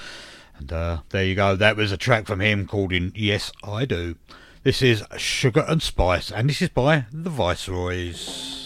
And 0.57 0.71
uh, 0.71 0.99
there 1.09 1.25
you 1.25 1.35
go. 1.35 1.57
That 1.57 1.75
was 1.75 1.91
a 1.91 1.97
track 1.97 2.27
from 2.27 2.39
him 2.39 2.65
called 2.65 2.93
in 2.93 3.11
Yes, 3.13 3.51
I 3.61 3.83
Do. 3.83 4.15
This 4.63 4.81
is 4.81 5.03
Sugar 5.17 5.65
and 5.67 5.81
Spice, 5.81 6.31
and 6.31 6.49
this 6.49 6.61
is 6.61 6.69
by 6.69 7.07
the 7.11 7.29
Viceroys. 7.29 8.65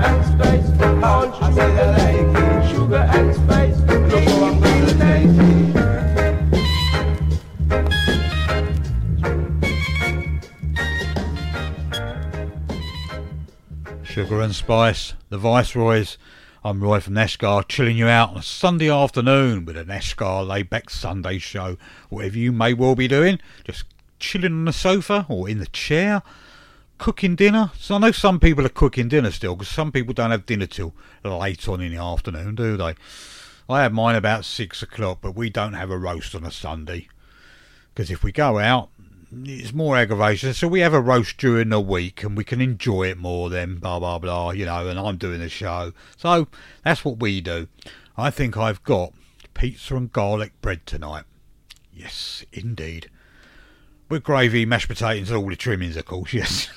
And 0.00 0.24
spice, 0.26 0.68
I 0.80 1.04
I 1.40 1.50
like 1.96 2.36
it. 2.36 2.70
Sugar 2.70 2.96
and 2.96 3.34
spice, 3.34 3.78
look 3.80 4.12
how 4.12 4.44
I'm 4.44 4.56
gonna 4.60 4.92
like 4.94 5.24
it. 5.24 5.48
Sugar 14.04 14.40
and 14.40 14.54
Spice, 14.54 15.14
the 15.28 15.38
Viceroys. 15.38 16.16
I'm 16.64 16.82
Roy 16.82 17.00
from 17.00 17.14
Nash 17.14 17.34
Ska, 17.34 17.64
chilling 17.68 17.96
you 17.96 18.08
out 18.08 18.30
on 18.30 18.38
a 18.38 18.42
Sunday 18.42 18.90
afternoon 18.90 19.64
with 19.64 19.76
a 19.76 19.84
Nash 19.84 20.10
Ska 20.10 20.42
laid 20.42 20.68
back 20.68 20.90
Sunday 20.90 21.38
show. 21.38 21.76
Whatever 22.08 22.36
you 22.38 22.50
may 22.52 22.74
well 22.74 22.94
be 22.96 23.06
doing, 23.06 23.38
just 23.64 23.84
chilling 24.18 24.52
on 24.52 24.64
the 24.64 24.72
sofa 24.72 25.26
or 25.28 25.48
in 25.48 25.58
the 25.58 25.66
chair, 25.66 26.22
cooking 26.98 27.36
dinner. 27.36 27.70
So 27.78 27.94
I 27.94 27.98
know 27.98 28.12
some 28.12 28.40
people 28.40 28.66
are 28.66 28.70
cooking 28.70 29.08
dinner 29.08 29.30
still 29.30 29.54
because 29.54 29.68
some 29.68 29.92
people 29.92 30.14
don't 30.14 30.30
have 30.30 30.46
dinner 30.46 30.66
till 30.66 30.94
late 31.24 31.68
on 31.68 31.80
in 31.80 31.92
the 31.92 32.02
afternoon, 32.02 32.54
do 32.54 32.76
they? 32.76 32.94
I 33.68 33.82
have 33.82 33.92
mine 33.92 34.16
about 34.16 34.44
six 34.44 34.82
o'clock, 34.82 35.18
but 35.20 35.34
we 35.34 35.50
don't 35.50 35.74
have 35.74 35.90
a 35.90 35.98
roast 35.98 36.34
on 36.34 36.44
a 36.44 36.50
Sunday 36.50 37.08
because 37.94 38.10
if 38.10 38.22
we 38.22 38.32
go 38.32 38.58
out, 38.58 38.90
it's 39.44 39.74
more 39.74 39.96
aggravation. 39.96 40.54
So 40.54 40.68
we 40.68 40.80
have 40.80 40.94
a 40.94 41.00
roast 41.00 41.36
during 41.36 41.68
the 41.68 41.80
week 41.80 42.22
and 42.22 42.36
we 42.36 42.44
can 42.44 42.60
enjoy 42.60 43.08
it 43.08 43.18
more 43.18 43.50
then, 43.50 43.76
blah, 43.76 43.98
blah, 43.98 44.18
blah, 44.18 44.50
you 44.52 44.64
know, 44.64 44.88
and 44.88 44.98
I'm 44.98 45.18
doing 45.18 45.40
the 45.40 45.48
show. 45.48 45.92
So 46.16 46.48
that's 46.82 47.04
what 47.04 47.20
we 47.20 47.40
do. 47.40 47.68
I 48.16 48.30
think 48.30 48.56
I've 48.56 48.82
got 48.84 49.12
pizza 49.52 49.96
and 49.96 50.12
garlic 50.12 50.52
bread 50.60 50.86
tonight. 50.86 51.24
Yes, 51.92 52.44
indeed. 52.52 53.10
With 54.08 54.22
gravy, 54.22 54.64
mashed 54.64 54.88
potatoes, 54.88 55.30
and 55.30 55.38
all 55.38 55.48
the 55.48 55.56
trimmings, 55.56 55.96
of 55.96 56.06
course, 56.06 56.32
yes. 56.32 56.68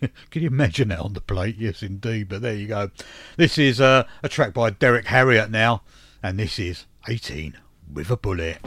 Can 0.30 0.42
you 0.42 0.48
imagine 0.48 0.88
that 0.88 0.98
on 0.98 1.12
the 1.12 1.20
plate? 1.20 1.56
Yes, 1.58 1.82
indeed. 1.82 2.28
But 2.28 2.42
there 2.42 2.54
you 2.54 2.66
go. 2.66 2.90
This 3.36 3.58
is 3.58 3.80
uh, 3.80 4.04
a 4.22 4.28
track 4.28 4.52
by 4.52 4.70
Derrick 4.70 5.06
Harriott 5.06 5.50
now, 5.50 5.82
and 6.22 6.38
this 6.38 6.58
is 6.58 6.86
18 7.08 7.56
with 7.92 8.10
a 8.10 8.16
bullet. 8.16 8.58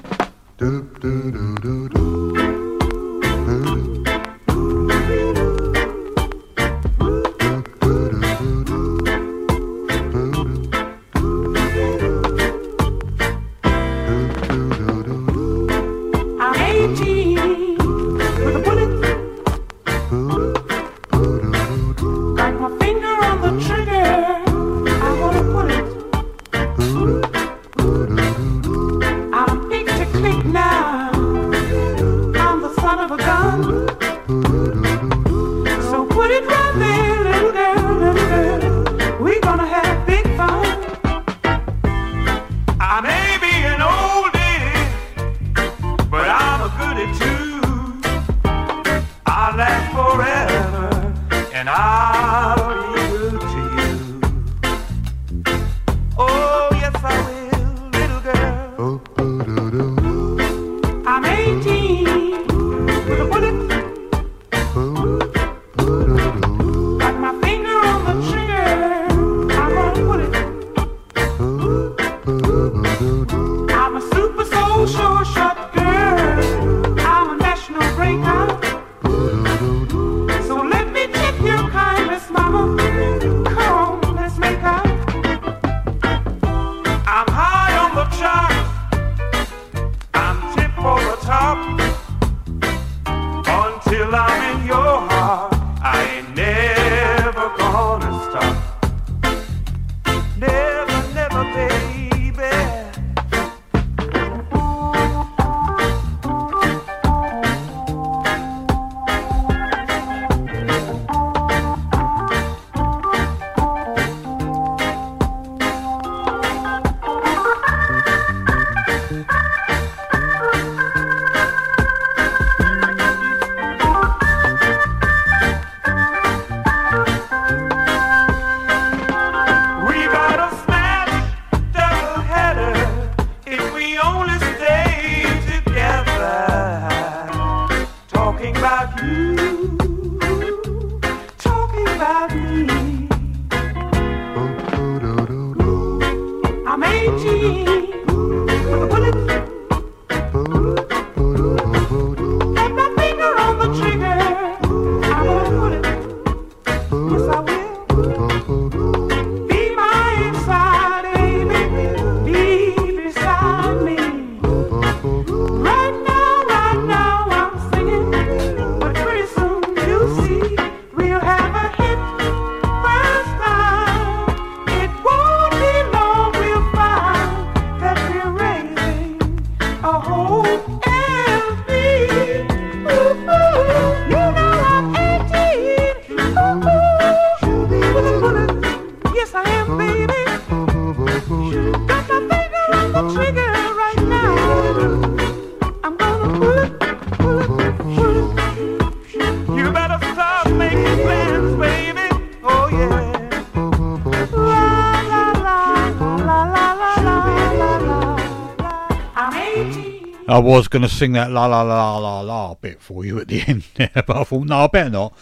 Was 210.43 210.67
going 210.67 210.81
to 210.81 210.89
sing 210.89 211.13
that 211.13 211.31
la 211.31 211.45
la 211.45 211.61
la 211.61 211.97
la 211.97 212.19
la 212.19 212.53
bit 212.55 212.81
for 212.81 213.05
you 213.05 213.17
at 213.17 213.29
the 213.29 213.41
end 213.47 213.63
there, 213.75 213.89
but 213.95 214.09
I 214.09 214.23
thought, 214.25 214.45
no, 214.45 214.65
I 214.65 214.67
better 214.67 214.89
not. 214.89 215.17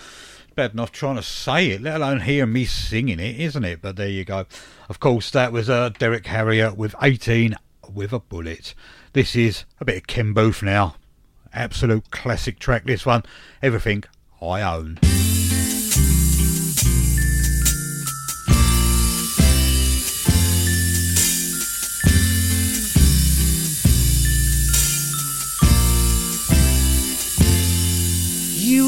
Better 0.56 0.76
not 0.76 0.92
trying 0.92 1.18
to 1.18 1.22
say 1.22 1.70
it, 1.70 1.82
let 1.82 1.98
alone 1.98 2.22
hear 2.22 2.48
me 2.48 2.66
singing 2.66 3.20
it, 3.20 3.40
isn't 3.40 3.64
it? 3.64 3.84
But 3.84 3.98
there 3.98 4.10
you 4.10 4.26
go. 4.26 4.48
Of 4.90 5.00
course, 5.00 5.30
that 5.30 5.52
was 5.52 5.70
uh, 5.70 5.90
Derrick 5.90 6.26
Harriott 6.26 6.76
with 6.76 6.96
18 7.04 7.56
with 7.94 8.14
a 8.14 8.20
bullet. 8.20 8.74
This 9.14 9.36
is 9.36 9.66
a 9.80 9.86
bit 9.86 9.98
of 9.98 10.08
Ken 10.08 10.34
Boothe 10.34 10.64
now. 10.64 10.96
Absolute 11.54 12.10
classic 12.10 12.58
track, 12.58 12.86
this 12.86 13.06
one. 13.06 13.22
Everything 13.62 14.04
I 14.42 14.64
own. 14.64 14.98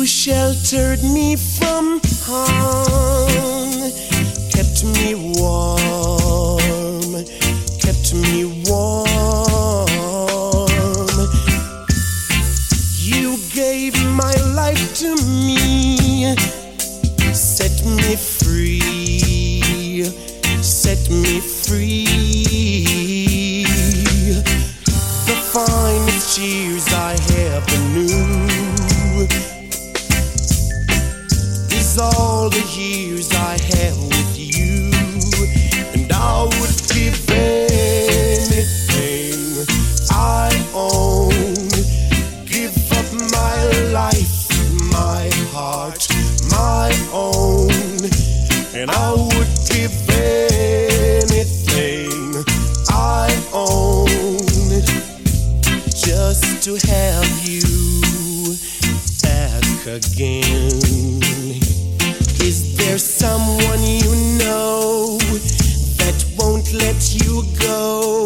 You 0.03 0.07
sheltered 0.07 1.01
me 1.01 1.37
from 1.37 2.01
harm, 2.23 3.89
kept 4.51 4.83
me 4.83 5.15
warm, 5.15 7.23
kept 7.79 8.13
me 8.13 8.43
warm. 8.65 9.07
You 12.99 13.37
gave 13.53 13.95
my 14.11 14.35
life 14.53 14.93
to 14.95 15.15
me, 15.23 16.35
set 17.33 17.85
me 17.85 18.17
free, 18.17 20.03
set 20.61 21.09
me 21.09 21.39
free. 21.39 22.03
The 25.27 25.35
finest 25.53 26.37
years 26.37 26.89
I 26.89 27.15
ever 27.37 27.72
is 31.93 31.99
all 31.99 32.49
the 32.49 32.61
years 32.75 33.29
I 33.33 33.57
have 33.75 33.97
with 34.01 34.37
you, 34.37 34.91
and 35.93 36.11
I 36.11 36.43
would 36.43 36.81
give 36.89 37.29
anything 37.29 38.57
I 40.09 40.49
own, 40.73 41.29
give 42.45 42.75
up 42.93 43.05
my 43.31 43.65
life, 43.91 44.49
my 44.91 45.29
heart, 45.53 46.07
my 46.49 46.91
own, 47.13 47.69
and 48.73 48.89
I 48.89 49.13
would 49.13 49.53
give 49.69 49.93
anything 50.09 51.63
I 52.89 53.29
own. 53.53 54.07
Just 55.89 56.63
to 56.63 56.75
have 56.87 57.47
you 57.47 57.61
back 59.21 59.85
again. 59.85 60.42
Is 62.93 63.17
there 63.17 63.27
someone 63.27 63.81
you 63.81 64.37
know 64.37 65.17
that 65.97 66.25
won't 66.37 66.71
let 66.73 67.15
you 67.15 67.41
go 67.59 68.22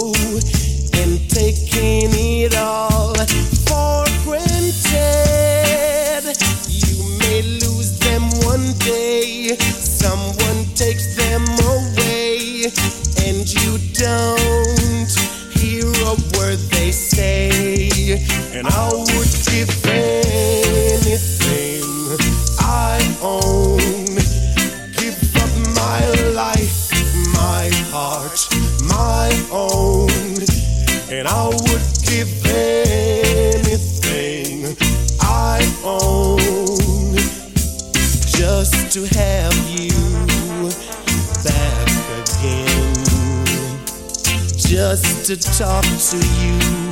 to 45.27 45.35
talk 45.35 45.83
to 45.83 46.15
you 46.39 46.86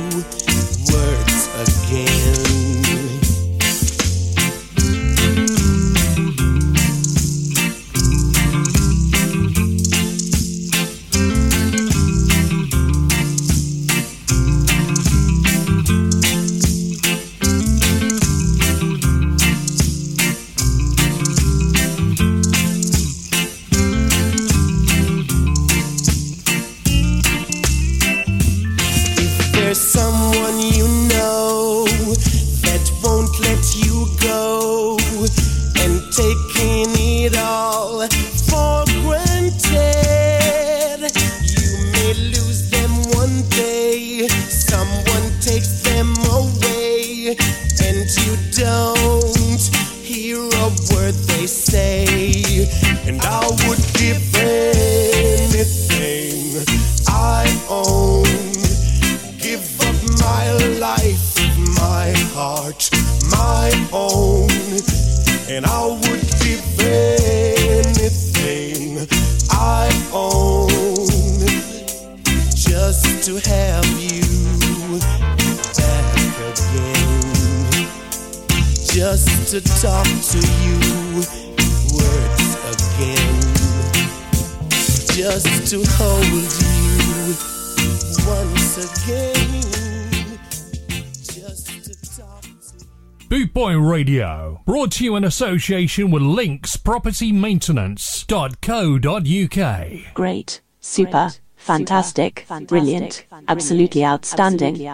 to 94.96 95.04
you 95.04 95.16
in 95.16 95.24
association 95.24 96.10
with 96.10 96.22
Links 96.22 96.78
Property 96.78 97.30
Maintenance.co.uk. 97.30 100.14
Great, 100.14 100.60
super, 100.80 101.32
fantastic, 101.56 102.46
brilliant, 102.62 103.26
absolutely 103.46 104.06
outstanding. 104.06 104.90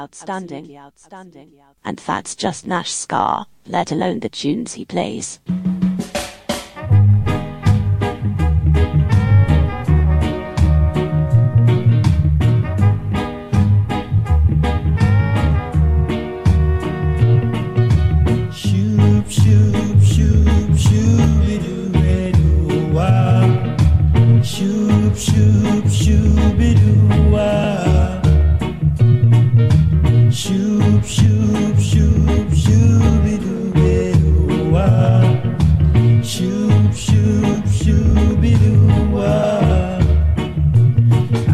And 1.85 1.99
that's 1.99 2.35
just 2.35 2.67
Nash 2.67 2.91
Ska, 2.91 3.47
let 3.69 3.93
alone 3.93 4.19
the 4.19 4.29
tunes 4.29 4.73
he 4.73 4.85
plays. 4.85 5.39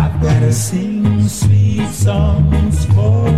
I've 0.01 0.20
gotta 0.22 0.53
sing 0.53 1.28
sweet 1.28 1.88
songs 1.88 2.84
for 2.86 3.38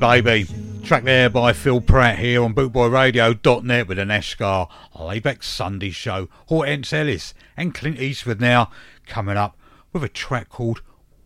My 0.00 0.20
Baby. 0.20 0.46
Track 0.84 1.04
there 1.04 1.30
by 1.30 1.54
Phil 1.54 1.80
Pratt 1.80 2.18
here 2.18 2.42
on 2.42 2.54
bootboyradio.net 2.54 3.88
with 3.88 3.98
an 3.98 4.08
Eskar, 4.08 4.68
Layback 4.94 5.42
Sunday 5.42 5.90
Show, 5.90 6.28
Hortense 6.48 6.92
Ellis 6.92 7.32
and 7.56 7.74
Clint 7.74 7.98
Eastwood 7.98 8.38
now 8.38 8.70
coming 9.06 9.38
up 9.38 9.56
with 9.94 10.04
a 10.04 10.08
track 10.08 10.50
called 10.50 10.82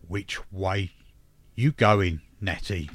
Which 0.07 0.39
Way 0.51 0.91
You 1.53 1.73
Going, 1.73 2.21
Natty. 2.39 2.89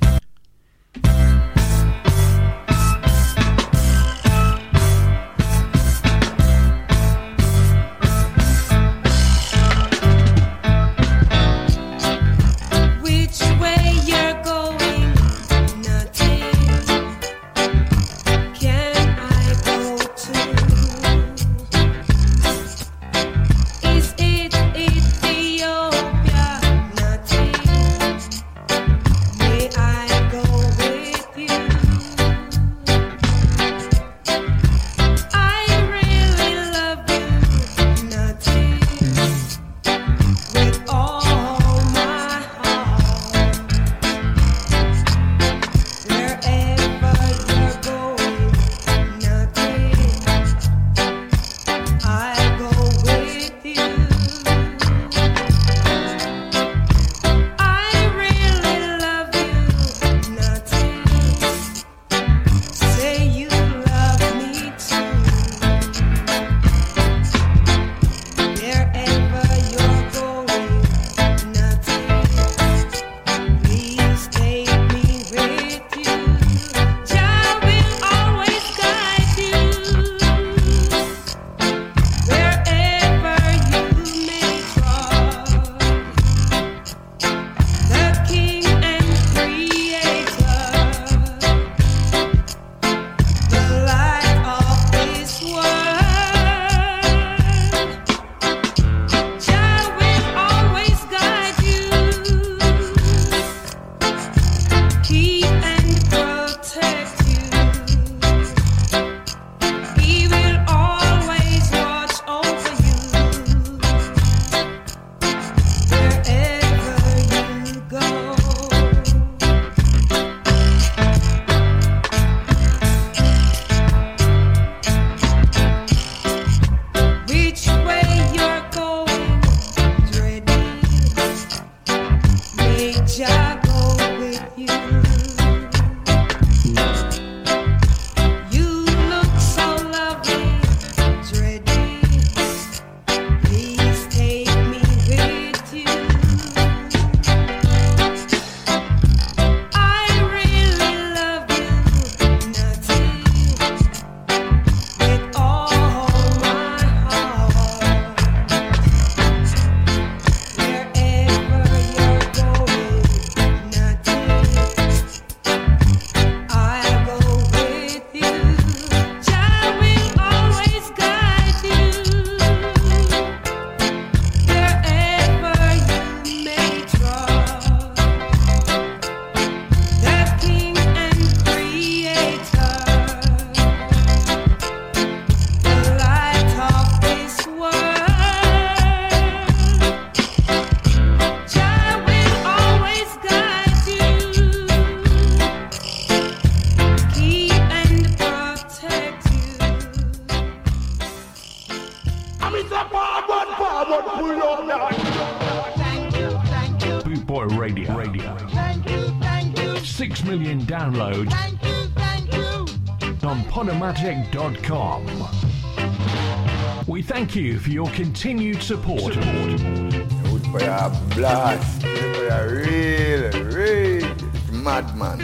For 217.66 217.72
your 217.72 217.90
continued 217.90 218.62
support. 218.62 219.14
Good 219.14 220.46
for 220.52 220.60
your 220.60 220.90
blast. 221.16 221.82
For 221.82 221.88
your 221.88 222.62
real, 222.62 223.30
real 223.50 224.16
madman. 224.52 225.18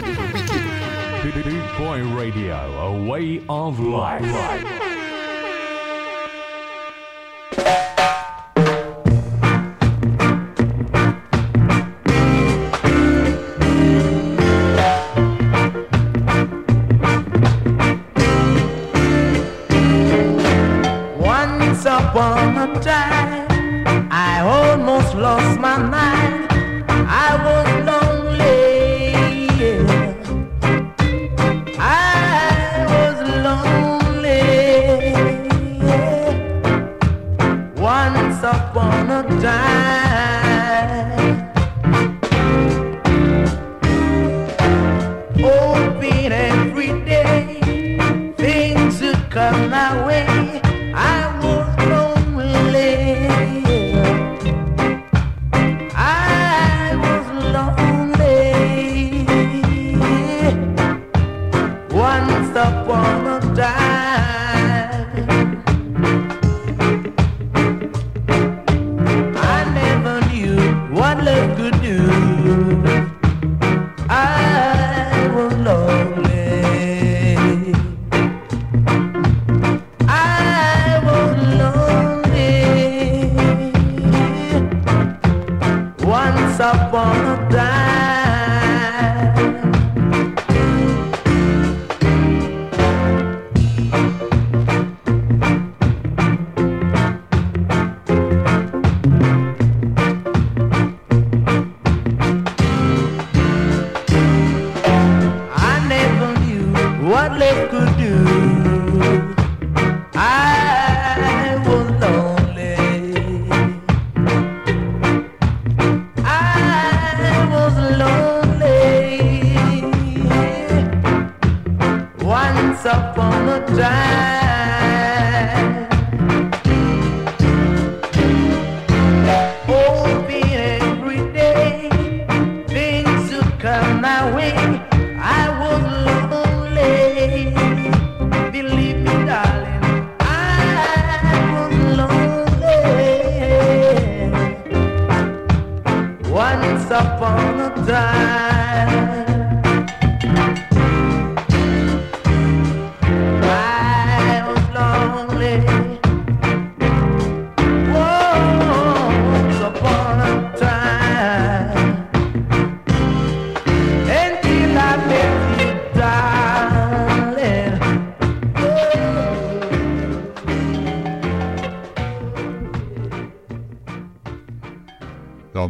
Boot 1.23 1.77
Boy 1.77 2.03
Radio, 2.13 2.55
a 2.55 3.09
way 3.09 3.41
of 3.47 3.79
life. 3.79 4.21
Once 4.23 4.72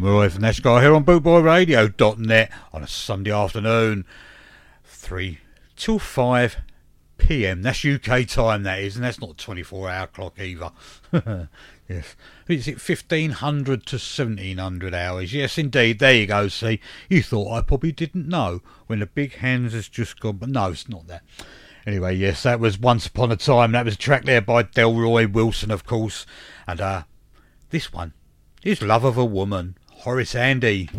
I'm 0.04 0.10
Roy 0.10 0.28
from 0.28 0.42
Guy 0.42 0.82
here 0.82 0.94
on 0.94 1.02
bootboyradio.net 1.06 2.52
on 2.74 2.82
a 2.82 2.86
Sunday 2.86 3.30
afternoon, 3.30 4.04
3 4.84 5.38
till 5.76 5.98
5 5.98 6.56
pm. 7.16 7.62
That's 7.62 7.86
UK 7.86 8.26
time, 8.26 8.64
that 8.64 8.80
is, 8.80 8.96
and 8.96 9.04
that's 9.06 9.18
not 9.18 9.38
24 9.38 9.88
hour 9.88 10.06
clock 10.08 10.38
either. 10.38 10.72
yes. 11.88 12.16
Is 12.48 12.68
it 12.68 12.86
1500 12.86 13.86
to 13.86 13.96
1700 13.96 14.92
hours? 14.94 15.32
Yes, 15.32 15.56
indeed. 15.56 16.00
There 16.00 16.12
you 16.12 16.26
go. 16.26 16.48
See, 16.48 16.80
you 17.08 17.22
thought 17.22 17.54
I 17.54 17.62
probably 17.62 17.92
didn't 17.92 18.28
know 18.28 18.60
when 18.86 18.98
the 18.98 19.06
big 19.06 19.36
hands 19.36 19.72
has 19.72 19.88
just 19.88 20.20
gone, 20.20 20.36
but 20.36 20.50
no, 20.50 20.70
it's 20.70 20.86
not 20.86 21.06
that. 21.06 21.22
Anyway, 21.86 22.14
yes, 22.14 22.42
that 22.42 22.60
was 22.60 22.78
Once 22.78 23.06
Upon 23.06 23.32
a 23.32 23.36
Time. 23.36 23.72
That 23.72 23.86
was 23.86 23.94
a 23.94 23.98
track 23.98 24.26
there 24.26 24.42
by 24.42 24.64
Delroy 24.64 25.32
Wilson, 25.32 25.70
of 25.70 25.86
course. 25.86 26.26
And 26.66 26.82
uh, 26.82 27.04
this 27.70 27.90
one 27.90 28.12
is 28.62 28.82
Love 28.82 29.04
of 29.04 29.16
a 29.16 29.24
Woman, 29.24 29.76
Horace 30.04 30.34
Andy. 30.34 30.90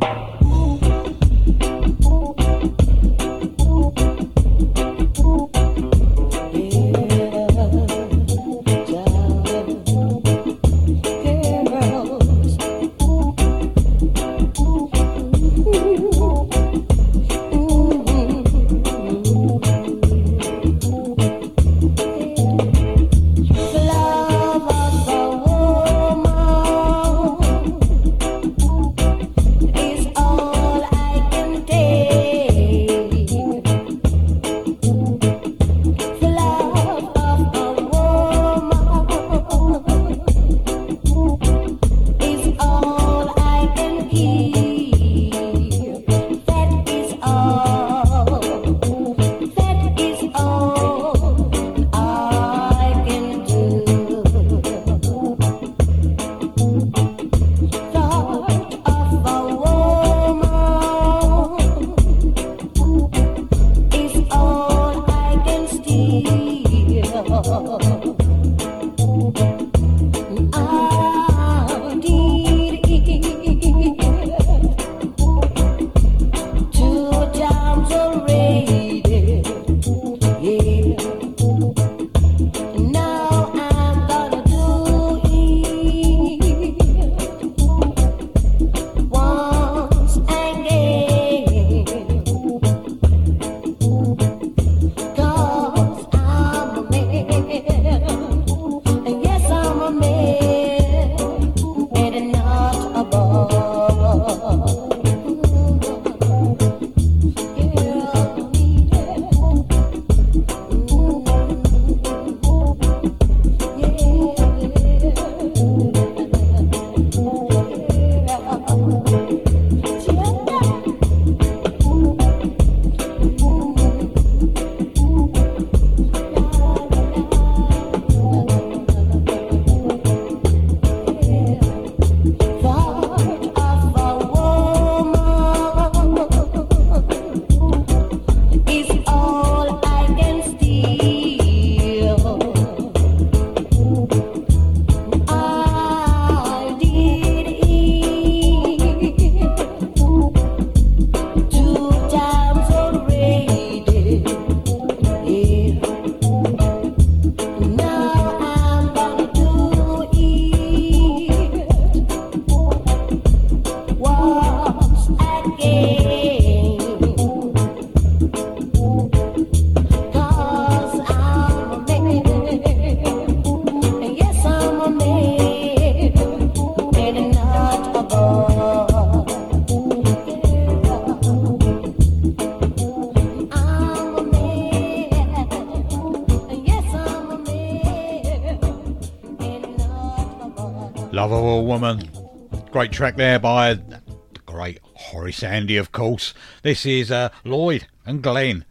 track 192.96 193.18
there 193.18 193.39
by 193.39 193.74
the 193.74 194.02
great 194.46 194.80
Horace 194.93 195.43
Andy, 195.43 195.76
of 195.76 195.91
course. 195.91 196.34
This 196.62 196.86
is 196.86 197.12
uh, 197.12 197.28
Lloyd 197.43 197.88
and 198.06 198.22
Glenn. 198.22 198.64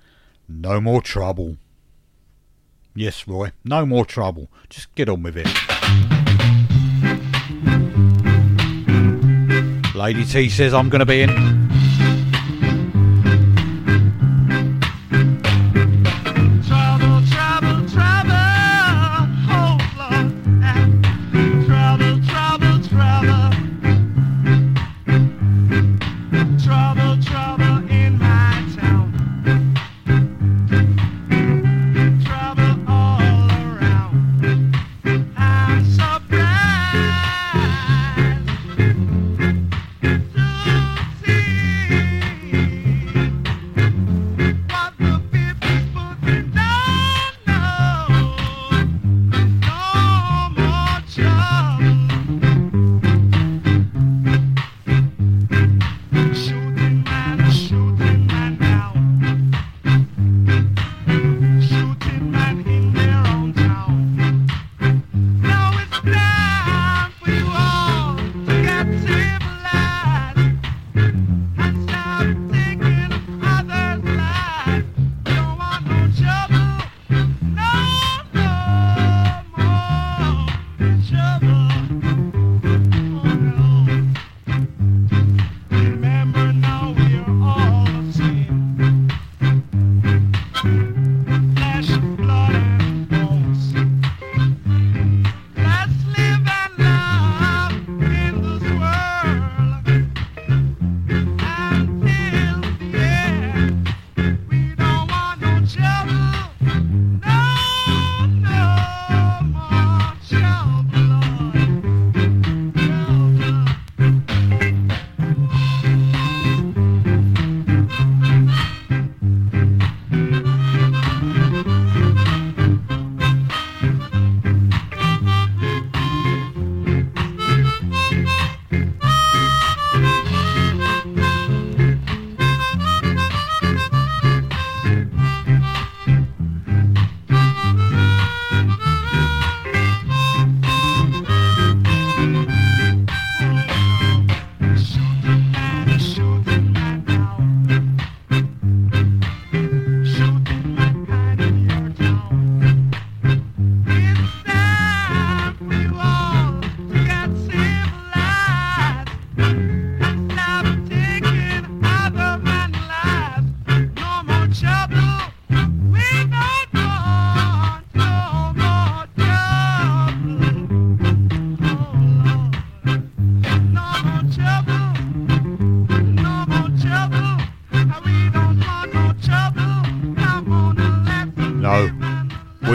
No 0.48 0.80
more 0.80 1.02
trouble. 1.02 1.58
Yes, 2.94 3.28
Roy, 3.28 3.52
no 3.64 3.84
more 3.84 4.06
trouble. 4.06 4.50
Just 4.70 4.94
get 4.94 5.10
on 5.10 5.22
with 5.22 5.36
it. 5.36 5.46
Lady 9.94 10.24
T 10.24 10.48
says 10.48 10.72
I'm 10.72 10.88
going 10.88 11.00
to 11.00 11.06
be 11.06 11.20
in. 11.20 11.53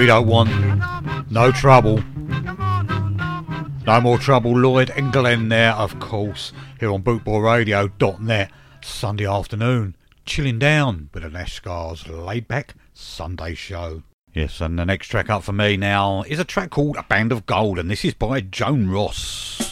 don't 0.10 0.26
want 0.26 0.50
no 1.30 1.52
trouble. 1.52 2.04
No 3.86 4.02
more 4.02 4.18
trouble, 4.18 4.58
Lloyd 4.58 4.90
and 4.90 5.14
Glenn 5.14 5.50
there, 5.50 5.74
of 5.74 6.00
course, 6.00 6.52
here 6.80 6.92
on 6.92 7.04
bootboyradio.net, 7.04 8.52
Sunday 8.82 9.28
afternoon, 9.28 9.96
chilling 10.26 10.58
down 10.58 11.12
with 11.14 11.32
Nash 11.32 11.54
Ska's 11.54 12.08
laid 12.08 12.48
back 12.48 12.74
Sunday 12.92 13.54
show. 13.54 14.02
Yes, 14.34 14.60
and 14.62 14.80
the 14.80 14.86
next 14.88 15.10
track 15.10 15.30
up 15.30 15.44
for 15.44 15.54
me 15.54 15.78
now 15.78 16.24
is 16.24 16.40
a 16.40 16.44
track 16.44 16.72
called 16.72 16.98
A 16.98 17.04
Band 17.04 17.32
of 17.32 17.46
Gold, 17.46 17.78
and 17.78 17.88
this 17.88 18.04
is 18.04 18.16
by 18.16 18.42
Joan 18.42 18.90
Ross. 18.90 19.69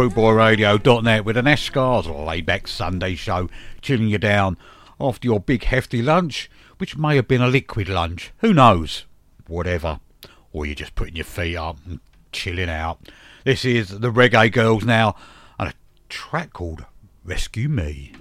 bootboyradio.net 0.00 1.26
with 1.26 1.36
Nash 1.36 1.66
Ska's 1.66 2.06
laid 2.06 2.46
back 2.46 2.66
Sunday 2.66 3.14
show, 3.14 3.50
chilling 3.82 4.08
you 4.08 4.16
down 4.16 4.56
after 4.98 5.28
your 5.28 5.40
big 5.40 5.64
hefty 5.64 6.00
lunch, 6.00 6.50
which 6.78 6.96
may 6.96 7.16
have 7.16 7.28
been 7.28 7.42
a 7.42 7.48
liquid 7.48 7.86
lunch, 7.86 8.32
who 8.38 8.54
knows? 8.54 9.04
Whatever. 9.46 10.00
Or 10.52 10.64
you're 10.64 10.74
just 10.74 10.94
putting 10.94 11.16
your 11.16 11.26
feet 11.26 11.56
up 11.56 11.76
and 11.84 12.00
chilling 12.32 12.70
out. 12.70 13.10
This 13.44 13.66
is 13.66 13.90
the 13.90 14.10
Reggae 14.10 14.50
Girls 14.50 14.86
now, 14.86 15.16
and 15.58 15.68
a 15.68 15.74
track 16.08 16.54
called 16.54 16.86
Rescue 17.22 17.68
Me. 17.68 18.12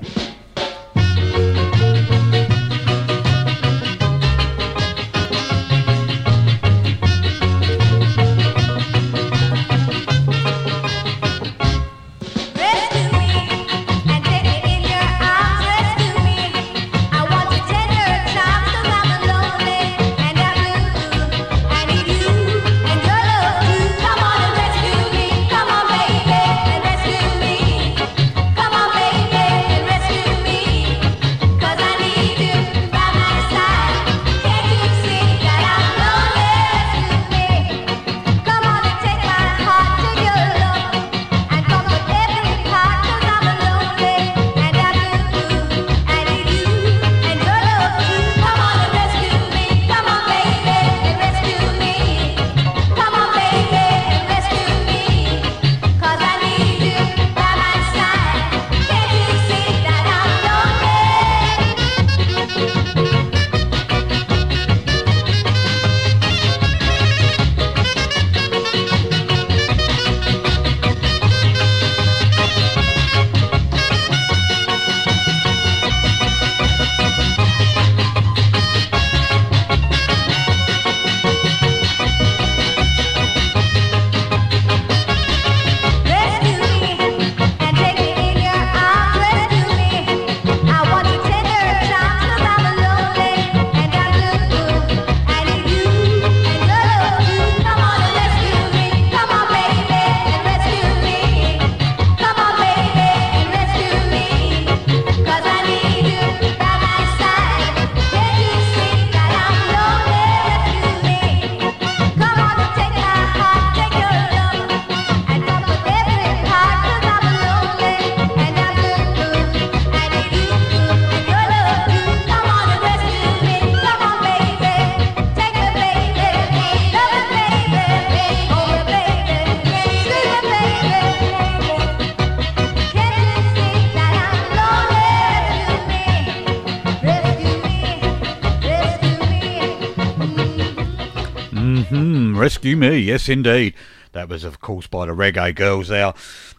Rescue 142.60 142.76
Me, 142.76 142.98
yes 142.98 143.30
indeed. 143.30 143.74
That 144.12 144.28
was, 144.28 144.44
of 144.44 144.60
course, 144.60 144.86
by 144.86 145.06
the 145.06 145.14
Reggae 145.14 145.56
Girls 145.56 145.88
there. 145.88 146.14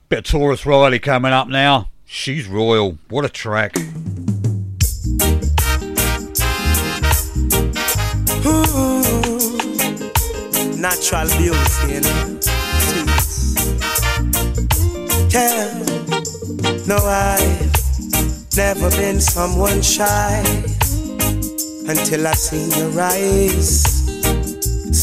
Bit 0.08 0.20
of 0.20 0.24
Tarrus 0.24 0.64
Riley 0.64 0.98
coming 0.98 1.30
up 1.30 1.46
now. 1.46 1.90
She's 2.06 2.48
royal. 2.48 2.96
What 3.10 3.26
a 3.26 3.28
track. 3.28 3.76
Ooh, 3.78 3.92
natural 10.80 11.28
beauty, 11.36 11.92
you 11.92 12.00
know. 12.00 12.40
Yeah, 15.28 15.84
no, 16.86 16.96
I've 16.96 18.56
never 18.56 18.88
been 18.88 19.20
someone 19.20 19.82
shy 19.82 20.42
until 21.86 22.26
I 22.26 22.32
seen 22.32 22.70
your 22.70 22.98
eyes. 22.98 23.89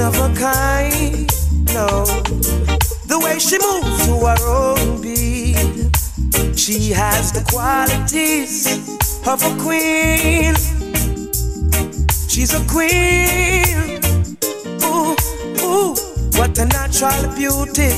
One 0.00 0.08
of 0.08 0.16
a 0.16 0.34
kind. 0.34 1.28
No, 1.74 2.04
the 3.06 3.18
way 3.22 3.38
she 3.38 3.58
moves 3.58 4.06
to 4.06 4.14
her 4.26 4.40
own 4.46 5.00
beat, 5.00 5.56
she 6.58 6.90
has 6.90 7.32
the 7.32 7.44
qualities 7.50 8.66
of 9.26 9.42
a 9.42 9.54
queen. 9.60 10.54
She's 12.28 12.54
a 12.54 12.60
queen. 12.68 14.00
Ooh, 14.84 15.16
ooh, 15.62 15.94
what 16.38 16.58
a 16.58 16.64
natural 16.66 17.34
beauty. 17.36 17.92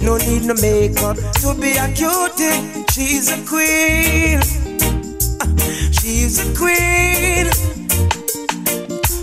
No 0.00 0.16
need 0.16 0.44
no 0.44 0.54
makeup 0.54 1.16
to 1.40 1.54
be 1.60 1.76
a 1.76 1.88
cutie. 1.92 2.84
She's 2.92 3.30
a 3.30 3.36
queen. 3.46 4.40
She's 5.92 6.38
a 6.40 6.54
queen. 6.56 7.31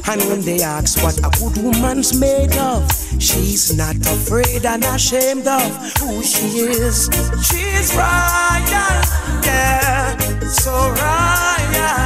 And 0.10 0.24
when 0.24 0.42
they 0.42 0.64
ask 0.64 1.04
what 1.04 1.20
a 1.20 1.30
good 1.38 1.64
woman's 1.64 2.20
made 2.20 2.58
of, 2.58 2.92
she's 3.22 3.78
not 3.78 3.96
afraid 3.98 4.66
and 4.66 4.84
ashamed 4.84 5.48
of 5.48 5.70
who 6.00 6.24
she 6.24 6.48
is. 6.66 7.06
She's 7.46 7.94
royal, 7.94 8.98
yeah, 9.46 10.18
so 10.48 10.74
royal. 10.98 12.00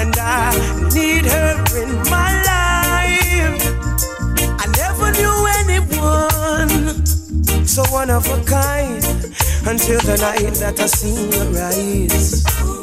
And 0.00 0.16
I 0.16 0.56
need 0.94 1.26
her 1.26 1.62
in 1.76 1.92
my 2.08 2.32
life. 2.48 3.60
I 4.58 4.66
never 4.80 5.12
knew 5.12 5.38
anyone 5.60 7.06
so 7.66 7.82
one 7.92 8.08
of 8.08 8.26
a 8.30 8.42
kind 8.44 9.04
until 9.66 10.00
the 10.00 10.16
night 10.22 10.54
that 10.54 10.80
I 10.80 10.86
seen 10.86 11.32
her 11.32 11.50
rise. 11.50 12.75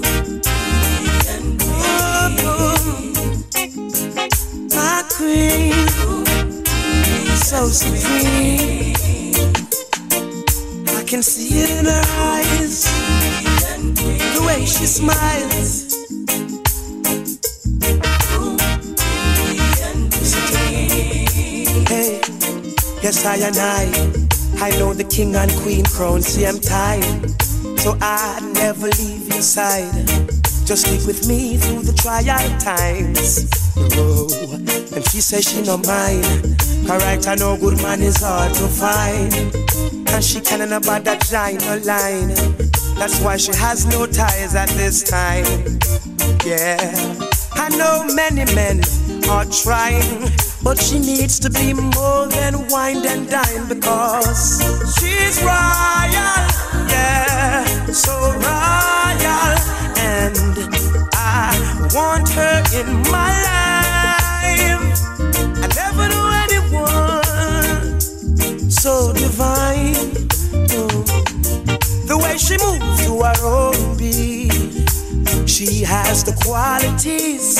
Queen, 5.33 5.87
so 7.35 7.67
supreme. 7.67 8.93
I 10.97 11.03
can 11.03 11.23
see 11.23 11.59
it 11.63 11.69
in 11.79 11.85
her 11.85 12.05
eyes, 12.31 12.83
the 14.35 14.43
way 14.45 14.65
she 14.65 14.85
smiles. 14.85 15.93
Hey, 21.87 22.21
yes, 23.01 23.25
I 23.25 23.35
and 23.37 23.57
I, 23.57 24.65
I 24.65 24.69
know 24.77 24.93
the 24.93 25.03
king 25.03 25.35
and 25.35 25.51
queen 25.61 25.85
crown, 25.85 26.21
same 26.21 26.59
time. 26.59 27.27
So 27.77 27.97
I 28.01 28.39
never 28.53 28.87
leave 28.87 29.27
your 29.27 29.41
side. 29.41 30.07
Just 30.65 30.85
stick 30.85 31.05
with 31.05 31.27
me 31.27 31.57
through 31.57 31.81
the 31.81 31.93
trial 31.93 32.59
times. 32.59 33.62
And 33.75 35.03
she 35.09 35.21
says 35.21 35.49
she 35.49 35.61
no 35.63 35.77
mind. 35.77 36.57
Correct, 36.85 37.27
I 37.27 37.35
know 37.35 37.57
good 37.57 37.81
man 37.81 38.01
is 38.01 38.17
hard 38.21 38.53
to 38.55 38.67
find. 38.67 39.33
And 40.09 40.23
she 40.23 40.39
can't 40.41 40.71
about 40.71 41.03
that 41.05 41.25
giant 41.25 41.85
line. 41.85 42.29
That's 42.97 43.19
why 43.21 43.37
she 43.37 43.53
has 43.53 43.85
no 43.85 44.05
ties 44.05 44.55
at 44.55 44.69
this 44.69 45.01
time. 45.03 45.45
Yeah, 46.45 46.77
I 47.53 47.69
know 47.69 48.05
many 48.13 48.45
men 48.53 48.81
are 49.29 49.45
trying, 49.45 50.29
but 50.63 50.77
she 50.79 50.99
needs 50.99 51.39
to 51.39 51.49
be 51.49 51.73
more 51.73 52.27
than 52.27 52.67
wine 52.69 53.05
and 53.05 53.29
dine 53.29 53.67
because 53.67 54.61
she's 54.99 55.41
royal. 55.41 56.43
Yeah, 56.89 57.65
so 57.87 58.13
royal, 58.33 58.62
want 61.93 62.27
her 62.29 62.63
in 62.73 62.87
my 63.11 63.31
life. 63.49 64.81
I 65.61 65.67
never 65.75 66.07
knew 66.09 66.27
anyone 66.45 67.99
so 68.69 69.13
divine. 69.13 69.93
The 72.07 72.17
way 72.17 72.37
she 72.37 72.57
moves 72.57 73.05
to 73.05 73.21
her 73.21 73.35
own 73.45 73.97
beat, 73.97 74.51
she 75.47 75.83
has 75.83 76.23
the 76.23 76.33
qualities 76.43 77.57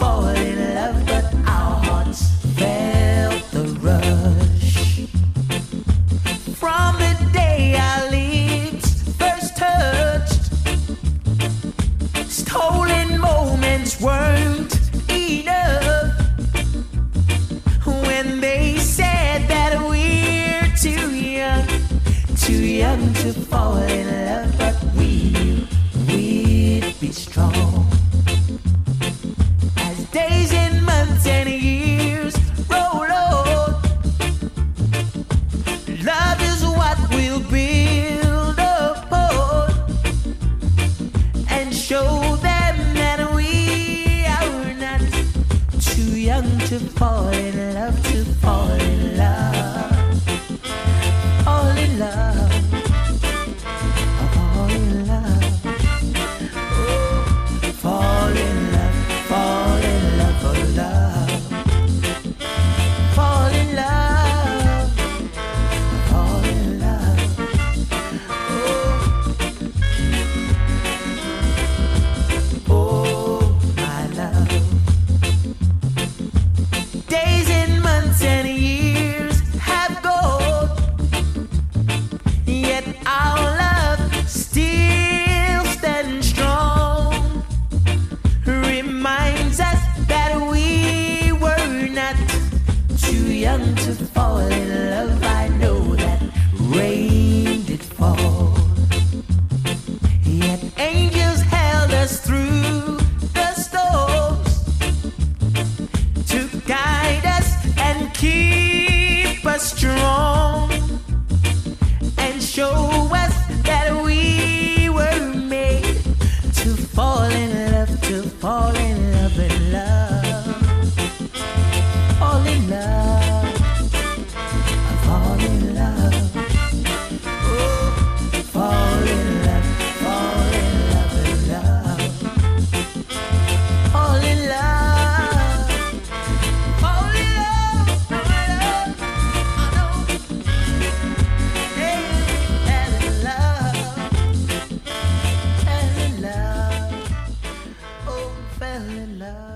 Young 0.00 0.29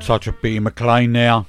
touch 0.05 0.27
of 0.27 0.41
Bitty 0.43 0.61
McLean 0.61 1.13
now. 1.13 1.47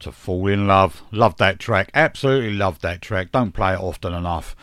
To 0.00 0.12
fall 0.12 0.46
in 0.46 0.68
love. 0.68 1.02
Love 1.10 1.38
that 1.38 1.58
track. 1.58 1.90
Absolutely 1.92 2.52
love 2.52 2.80
that 2.82 3.02
track. 3.02 3.32
Don't 3.32 3.50
play 3.50 3.72
it 3.72 3.80
often 3.80 4.14
enough. 4.14 4.54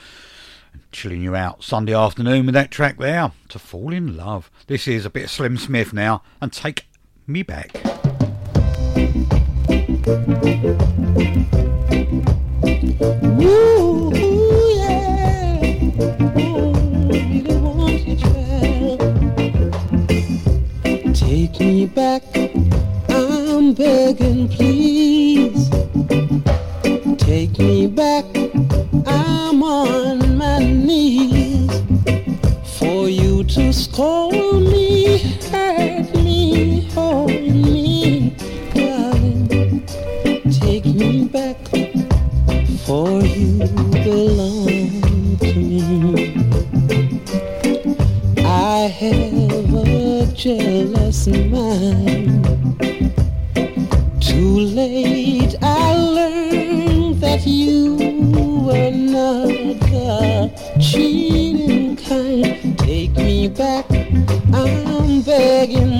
Chilling 0.94 1.22
you 1.22 1.36
out 1.36 1.62
Sunday 1.62 1.94
afternoon 1.94 2.46
with 2.46 2.56
that 2.56 2.72
track 2.72 2.98
there. 2.98 3.34
To 3.50 3.60
fall 3.60 3.92
in 3.92 4.16
love. 4.16 4.50
This 4.68 4.88
is 4.88 5.06
a 5.06 5.10
bit 5.10 5.26
of 5.26 5.32
Slim 5.32 5.58
Smith 5.58 5.92
now. 5.92 6.24
And 6.40 6.54
take 6.54 6.86
me 7.28 7.44
back. 7.44 7.76
Ooh, 13.42 14.12
yeah. 14.76 15.60
Oh, 16.38 16.74
really. 17.10 17.54
Take 21.14 21.60
me 21.60 21.86
back, 21.88 22.23
begging, 23.84 24.48
please. 24.48 25.70
Take 27.18 27.58
me 27.60 27.88
back, 27.88 28.13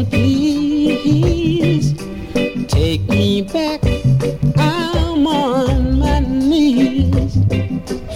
please. 0.06 1.94
Take 2.68 3.02
me 3.08 3.42
back, 3.42 3.82
I'm 4.58 5.28
on 5.28 6.00
my 6.00 6.20
knees 6.20 7.38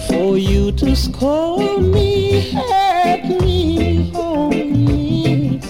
for 0.08 0.36
you 0.36 0.72
to 0.72 0.94
scold 0.96 1.82
me, 1.84 2.50
hurt 2.50 3.24
me, 3.40 4.10
hold 4.12 4.54
me. 4.54 5.60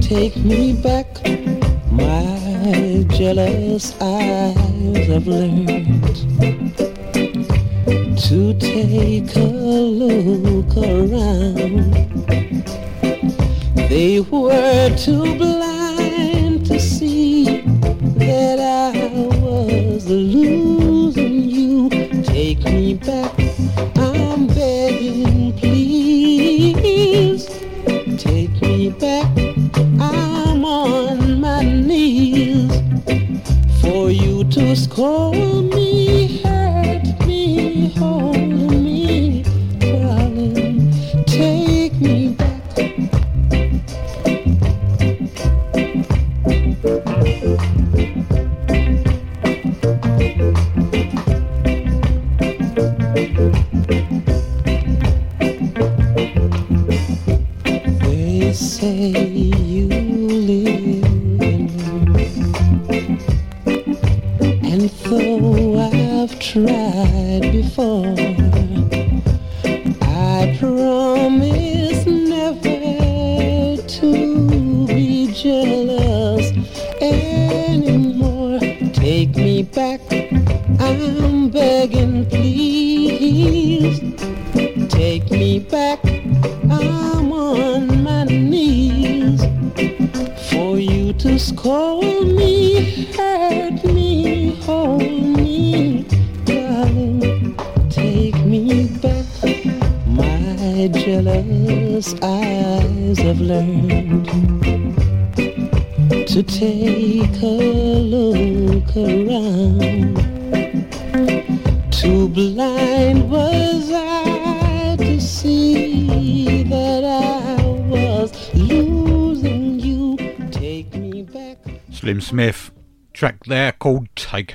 Take 0.00 0.36
me 0.36 0.72
back, 0.72 1.06
my 1.92 3.04
jealous 3.10 3.94
eyes 4.00 5.06
have 5.08 5.26
learned 5.26 6.16
to 8.18 8.54
take 8.58 9.36
a 9.36 9.40
look 9.40 10.76
around. 10.76 12.07
They 13.88 14.20
were 14.20 14.94
too 14.98 15.34
blind 15.38 15.57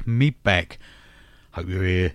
Me 0.05 0.31
Back. 0.31 0.79
Hope 1.51 1.67
you're 1.67 1.83
here. 1.83 2.13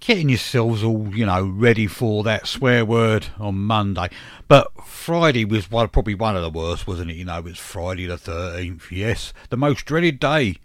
Getting 0.00 0.30
yourselves 0.30 0.82
all, 0.82 1.14
you 1.14 1.26
know, 1.26 1.44
ready 1.44 1.86
for 1.86 2.22
that 2.24 2.46
swear 2.46 2.84
word 2.84 3.26
on 3.38 3.56
Monday. 3.56 4.08
But 4.48 4.72
Friday 4.84 5.44
was 5.44 5.70
one, 5.70 5.88
probably 5.88 6.14
one 6.14 6.36
of 6.36 6.42
the 6.42 6.50
worst, 6.50 6.86
wasn't 6.86 7.10
it? 7.10 7.16
You 7.16 7.26
know, 7.26 7.38
it 7.38 7.44
was 7.44 7.58
Friday 7.58 8.06
the 8.06 8.16
13th. 8.16 8.90
Yes, 8.90 9.32
the 9.50 9.56
most 9.56 9.84
dreaded 9.84 10.18
day. 10.18 10.56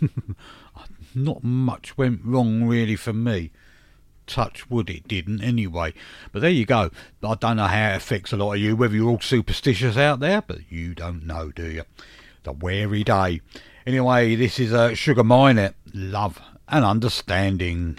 Not 1.14 1.42
much 1.42 1.98
went 1.98 2.20
wrong 2.24 2.64
really 2.64 2.96
for 2.96 3.12
me. 3.12 3.50
Touch 4.26 4.70
wood, 4.70 4.88
it 4.88 5.08
didn't 5.08 5.42
anyway. 5.42 5.92
But 6.30 6.42
there 6.42 6.50
you 6.50 6.64
go. 6.64 6.90
I 7.24 7.34
don't 7.34 7.56
know 7.56 7.66
how 7.66 7.90
it 7.90 7.96
affects 7.96 8.32
a 8.32 8.36
lot 8.36 8.54
of 8.54 8.60
you, 8.60 8.76
whether 8.76 8.94
you're 8.94 9.10
all 9.10 9.20
superstitious 9.20 9.96
out 9.96 10.20
there, 10.20 10.42
but 10.42 10.70
you 10.70 10.94
don't 10.94 11.26
know, 11.26 11.50
do 11.50 11.68
you? 11.68 11.82
The 12.44 12.50
a 12.50 12.52
weary 12.52 13.02
day. 13.02 13.40
Anyway, 13.86 14.36
this 14.36 14.60
is 14.60 14.72
uh, 14.72 14.94
Sugar 14.94 15.24
Minott, 15.24 15.74
Love 15.94 16.40
and 16.68 16.84
Understanding. 16.84 17.98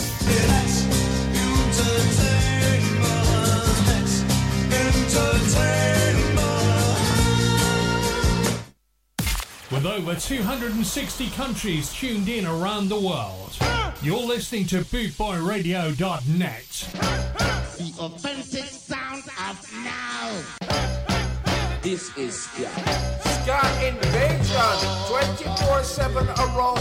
260 10.21 11.29
countries 11.31 11.91
tuned 11.93 12.29
in 12.29 12.45
around 12.45 12.89
the 12.89 12.99
world, 12.99 13.57
you're 14.03 14.17
listening 14.17 14.67
to 14.67 14.81
bootboyradio.net. 14.81 16.87
The 17.77 17.93
authentic 17.99 18.65
sound 18.65 19.23
of 19.49 19.73
now. 19.83 20.43
This 21.81 22.15
is 22.15 22.43
Ska. 22.43 22.69
Ska 23.41 23.59
Invasion, 23.87 24.77
24 25.07 25.83
7 25.83 26.27
around 26.27 26.80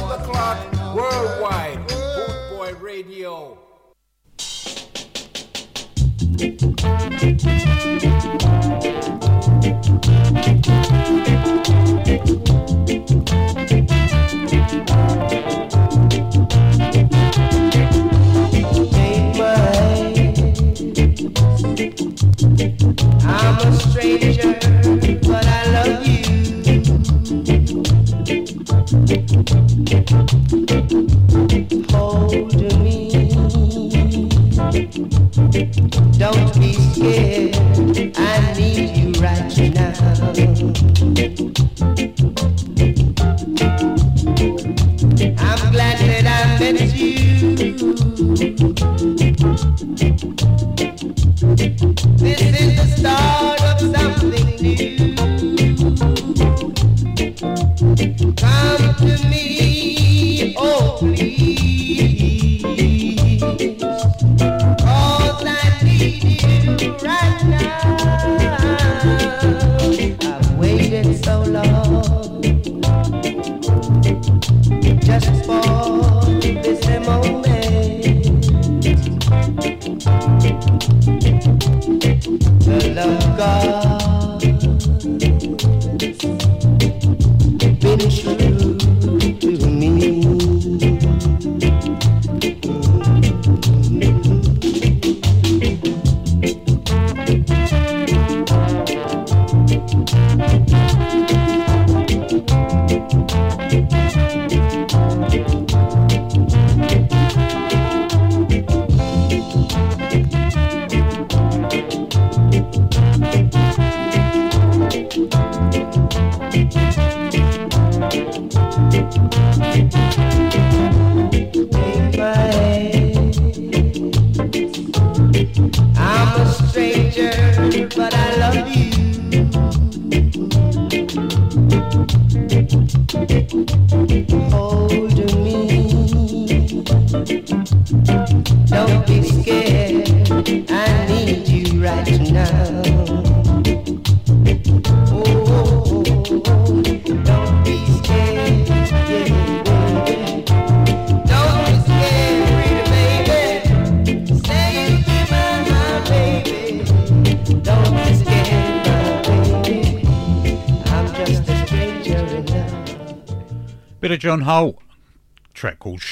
This 52.20 52.40
is 52.42 52.76
the 52.76 52.86
start 52.96 53.29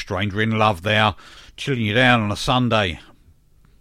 Stranger 0.09 0.41
in 0.41 0.57
Love 0.57 0.85
there. 0.85 1.15
Chilling 1.59 1.83
you 1.83 1.93
down 1.93 2.23
on 2.23 2.33
a 2.33 2.37
Sunday 2.37 2.99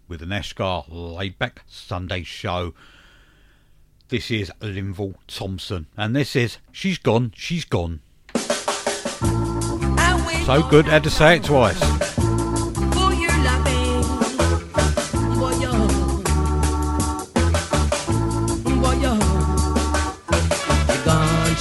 with 0.10 0.22
a 0.22 0.26
Nash 0.26 0.50
Ska 0.50 0.84
laid 0.90 1.40
back 1.40 1.62
Sunday 1.68 2.24
show. 2.24 2.74
This 4.10 4.30
is 4.30 4.52
Linval 4.60 5.16
Thompson. 5.28 5.88
And 5.96 6.14
this 6.14 6.36
is 6.36 6.58
She's 6.74 6.98
Gone, 6.98 7.32
She's 7.34 7.64
Gone. 7.64 8.02
So 10.46 10.64
good, 10.70 10.88
had 10.88 11.06
to 11.06 11.10
say 11.10 11.38
it 11.38 11.46
twice. 11.46 11.80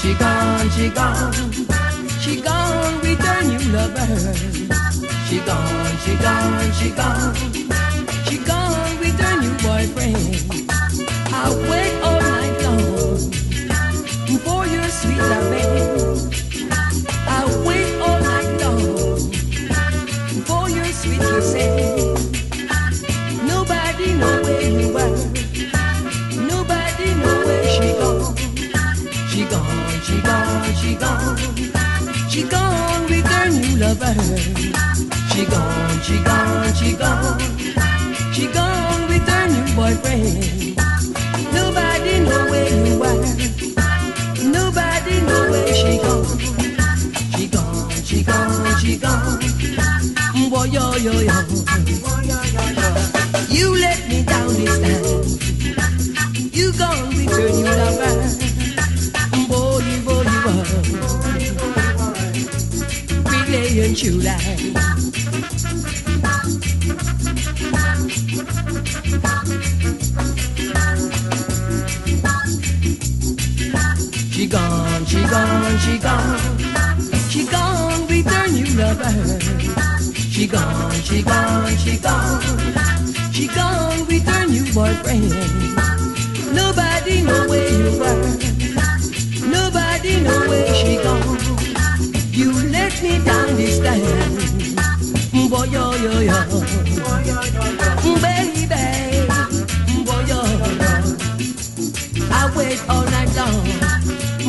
She 0.03 0.15
gone, 0.15 0.71
she 0.71 0.89
gone, 0.91 1.33
she 2.21 2.41
gone. 2.41 3.01
With 3.01 3.21
new 3.47 3.73
lover. 3.73 4.56
She 5.29 5.41
gone, 5.41 5.99
she 6.05 6.15
gone, 6.17 6.73
she 6.75 6.91
gone. 6.91 7.35
She 8.27 8.39
gone 8.39 8.99
with 9.01 9.19
her 9.19 9.41
new 9.41 9.55
boyfriend. 9.59 10.17
I 11.35 11.51
wait 11.69 12.01
all 12.01 12.21
night 12.21 12.63
long 12.63 13.31
for 14.45 14.67
your 14.67 14.89
sweet 14.89 15.19
loving. 15.19 16.31
I 17.27 17.45
wait 17.67 18.01
all 18.01 18.21
night 18.21 18.61
long 18.63 19.31
for 20.47 20.71
your 20.71 20.85
sweet 20.87 21.19
kissing. 21.19 22.15
Nobody 23.49 24.13
know 24.15 24.43
where 24.45 24.63
you 24.63 24.95
were. 24.95 25.17
Nobody 26.47 27.15
know 27.15 27.39
where 27.47 27.69
she 27.75 27.93
gone. 27.99 28.37
She 29.29 29.45
gone, 29.45 30.01
she 30.07 30.21
gone, 30.23 30.75
she 30.77 30.95
gone. 30.95 31.37
She 32.31 32.43
gone 32.45 33.03
with 33.11 33.27
her 33.27 33.51
new 33.51 33.77
lover. 33.77 34.86
She 35.37 35.45
gone, 35.45 36.01
she 36.01 36.17
gone, 36.25 36.73
she 36.73 36.93
gone. 36.97 37.39
She 38.33 38.47
gone 38.47 39.07
with 39.07 39.29
her 39.29 39.49
new 39.53 39.67
boyfriend. 39.77 40.77
Nobody 41.53 42.21
know 42.21 42.47
where 42.49 42.73
you 42.87 42.99
were. 42.99 43.21
Nobody 44.51 45.21
know 45.21 45.51
where 45.51 45.75
she 45.75 45.99
gone. 45.99 46.25
She 47.37 47.49
gone, 47.49 47.91
she 48.03 48.23
gone, 48.23 48.77
she 48.79 48.97
gone. 48.97 49.39
Boy, 50.49 50.65
yo, 50.73 50.97
yo, 50.97 51.13
yo. 51.21 51.35
You 53.51 53.77
let 53.77 54.09
me 54.09 54.23
down 54.23 54.55
this 54.55 54.79
time. 54.81 55.23
You 56.51 56.73
gone 56.73 57.09
with 57.09 57.29
your 57.39 57.51
new 57.51 57.67
lover. 57.77 58.25
Boy, 59.49 59.85
boy, 60.03 60.23
you 60.33 60.41
are. 60.49 60.65
Really, 63.51 63.81
and 63.85 63.95
July. 63.95 64.86
She 75.79 75.99
gone, 75.99 76.59
she 76.59 76.69
gone. 76.69 77.07
She 77.29 77.47
gone 77.47 78.07
with 78.09 78.27
her. 78.27 78.47
She 80.37 80.47
gone, 80.47 80.93
she 81.03 81.23
gone, 81.23 81.77
she 81.77 81.97
gone. 81.99 82.43
She 83.33 83.47
gone 83.49 84.07
her 84.27 84.47
new 84.47 84.65
boyfriend. 84.73 85.31
Nobody 86.55 87.23
know 87.23 87.49
where 87.49 87.71
you 87.71 87.99
were. 87.99 88.21
Nobody 89.49 90.21
know 90.21 90.41
where 90.49 90.75
she 90.75 90.97
gone. 91.03 91.39
You 92.33 92.53
let 92.71 93.03
me 93.03 93.25
down 93.25 93.57
this 93.57 93.81
time. 93.81 94.01
Boy, 95.49 95.65
yo, 95.65 95.95
yo, 95.95 96.21
yo. 96.21 96.39
Baby, 98.21 98.67
boy, 100.05 100.23
yo, 100.29 100.43
yo. 100.51 100.77
I 102.31 102.53
wait 102.57 102.81
all 102.89 103.05
night 103.05 103.37
long 103.37 103.97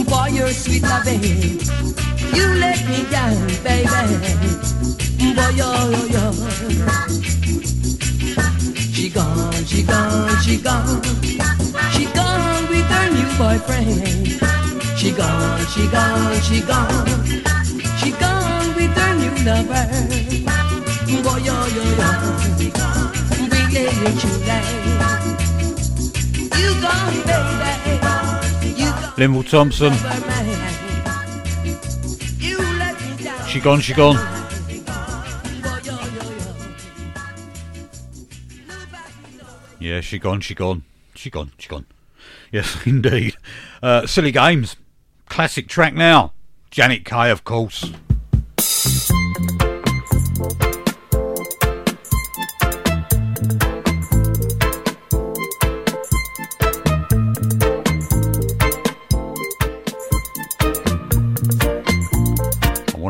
for 0.05 0.29
your 0.29 0.49
sweet 0.49 0.83
loving. 0.83 1.59
You 2.35 2.45
let 2.59 2.79
me 2.87 3.03
down, 3.09 3.47
baby. 3.63 3.87
Boy, 5.35 5.49
yo, 5.55 5.69
yo, 5.91 6.01
yo. 6.15 6.33
She 8.91 9.09
gone, 9.09 9.65
she 9.65 9.83
gone, 9.83 10.41
she 10.41 10.57
gone. 10.57 11.01
She 11.93 12.05
gone 12.13 12.67
with 12.69 12.85
her 12.85 13.09
new 13.15 13.29
boyfriend. 13.37 14.27
She 14.97 15.11
gone, 15.11 15.65
she 15.67 15.87
gone, 15.87 16.41
she 16.41 16.61
gone. 16.61 17.07
She 17.99 18.11
gone 18.11 18.75
with 18.75 18.91
her 18.97 19.13
new 19.15 19.35
lover. 19.45 19.87
Boy, 21.23 21.37
yo, 21.47 21.55
yo, 21.75 21.83
yo. 21.99 22.09
We 23.51 23.59
ain't 23.77 24.23
you 24.23 24.33
like. 24.45 24.87
You 26.59 26.69
gone, 26.81 27.21
baby. 27.25 27.96
Linval 29.17 29.49
Thompson. 29.49 29.93
She 33.47 33.59
gone, 33.59 33.81
she 33.81 33.95
gone. 33.95 34.15
Yeah, 39.79 40.01
she 40.01 40.19
gone, 40.19 40.41
she 40.41 40.53
gone. 40.53 40.83
She 41.15 41.31
gone, 41.31 41.51
she 41.57 41.67
gone. 41.67 41.87
Yes, 42.51 42.77
indeed. 42.85 43.35
Uh, 43.81 44.05
Silly 44.05 44.31
Games. 44.31 44.75
Classic 45.27 45.67
track 45.67 45.95
now. 45.95 46.33
Janet 46.69 47.03
Kay, 47.03 47.31
of 47.31 47.43
course. 47.43 47.91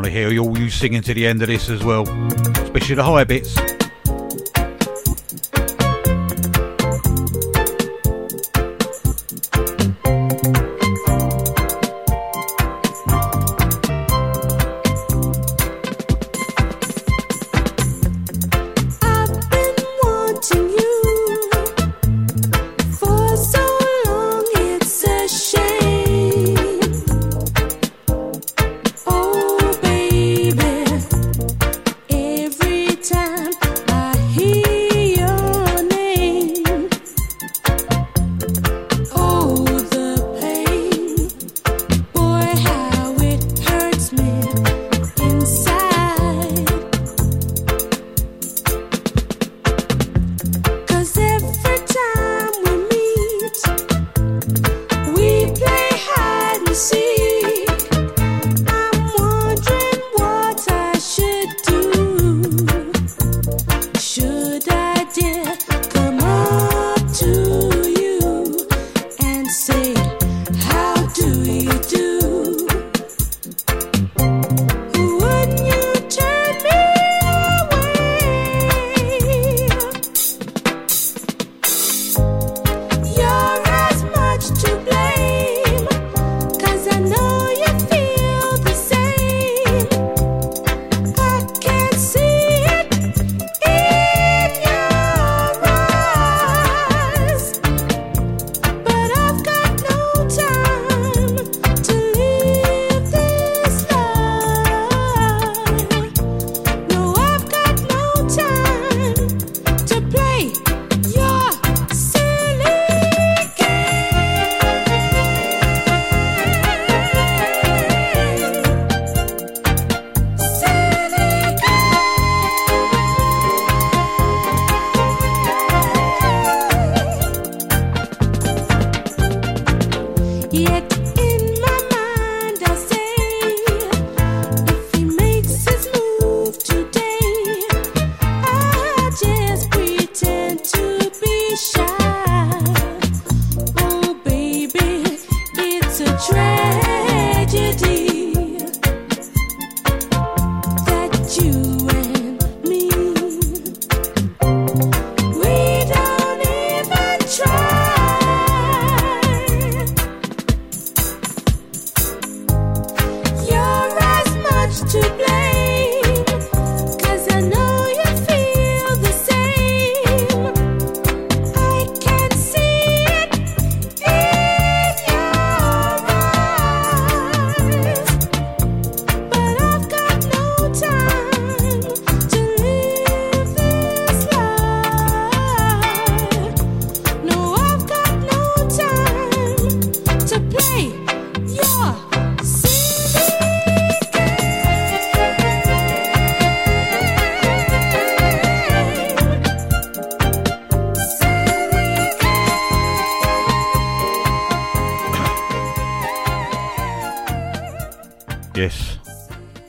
To 0.08 0.14
hear 0.14 0.40
all 0.42 0.58
you 0.58 0.70
singing 0.70 1.02
to 1.02 1.12
the 1.12 1.26
end 1.26 1.42
of 1.42 1.48
this 1.48 1.68
as 1.68 1.84
well, 1.84 2.08
especially 2.62 2.94
the 2.94 3.04
high 3.04 3.24
bits. 3.24 3.77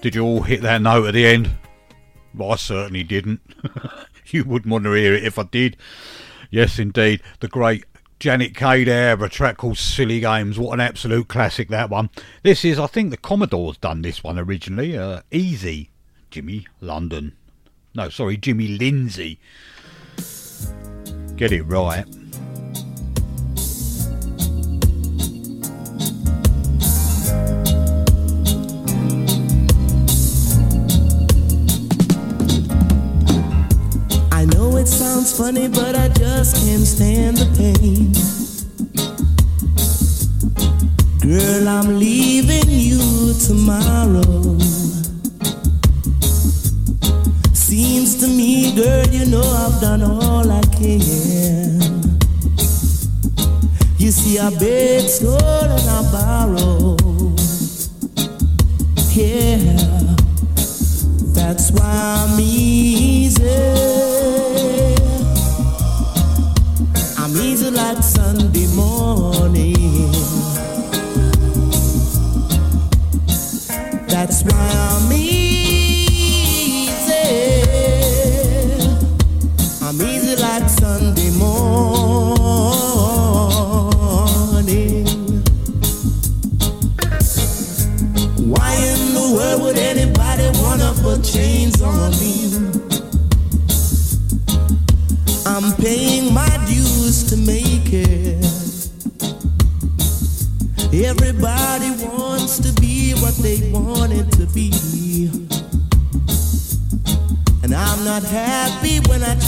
Did 0.09 0.15
you 0.15 0.23
all 0.23 0.41
hit 0.41 0.63
that 0.63 0.81
note 0.81 1.05
at 1.05 1.13
the 1.13 1.27
end? 1.27 1.51
Well, 2.33 2.53
I 2.53 2.55
certainly 2.55 3.03
didn't. 3.03 3.41
you 4.25 4.43
wouldn't 4.43 4.71
want 4.71 4.85
to 4.85 4.93
hear 4.93 5.13
it 5.13 5.23
if 5.23 5.37
I 5.37 5.43
did. 5.43 5.77
Yes, 6.49 6.79
indeed. 6.79 7.21
The 7.41 7.47
great 7.47 7.85
Janet 8.19 8.55
Kay 8.55 8.85
there, 8.85 9.23
a 9.23 9.29
track 9.29 9.57
called 9.57 9.77
Silly 9.77 10.19
Games. 10.19 10.57
What 10.57 10.73
an 10.73 10.79
absolute 10.79 11.27
classic 11.27 11.69
that 11.69 11.91
one. 11.91 12.09
This 12.41 12.65
is, 12.65 12.79
I 12.79 12.87
think, 12.87 13.11
the 13.11 13.17
Commodores 13.17 13.77
done 13.77 14.01
this 14.01 14.23
one 14.23 14.39
originally. 14.39 14.97
Uh, 14.97 15.21
Easy, 15.29 15.91
Jimmy 16.31 16.65
London. 16.81 17.33
No, 17.93 18.09
sorry, 18.09 18.35
Jimmy 18.35 18.67
Lindsay. 18.67 19.37
Get 21.35 21.51
it 21.51 21.61
right. 21.67 22.07
Funny, 35.39 35.69
but 35.69 35.95
I 35.95 36.09
just 36.09 36.57
can't 36.57 36.85
stand 36.85 37.37
the 37.37 37.47
pain. 37.55 38.11
Girl, 41.21 41.65
I'm 41.69 41.97
leaving 41.97 42.69
you 42.69 43.33
tomorrow. 43.47 44.59
Seems 47.53 48.19
to 48.19 48.27
me, 48.27 48.75
girl, 48.75 49.07
you 49.07 49.27
know 49.27 49.47
I've 49.63 49.79
done 49.79 50.03
all 50.03 50.51
I 50.51 50.61
can. 50.75 50.99
You 53.97 54.11
see, 54.11 54.39
I 54.39 54.49
beg, 54.59 55.07
stole, 55.07 55.69
and 55.77 55.89
I 55.97 56.01
borrow. 56.11 56.97
Yeah. 59.15 59.77
That's 61.33 61.71
why 61.71 62.25
I'm 62.27 62.37
easy. 62.41 63.88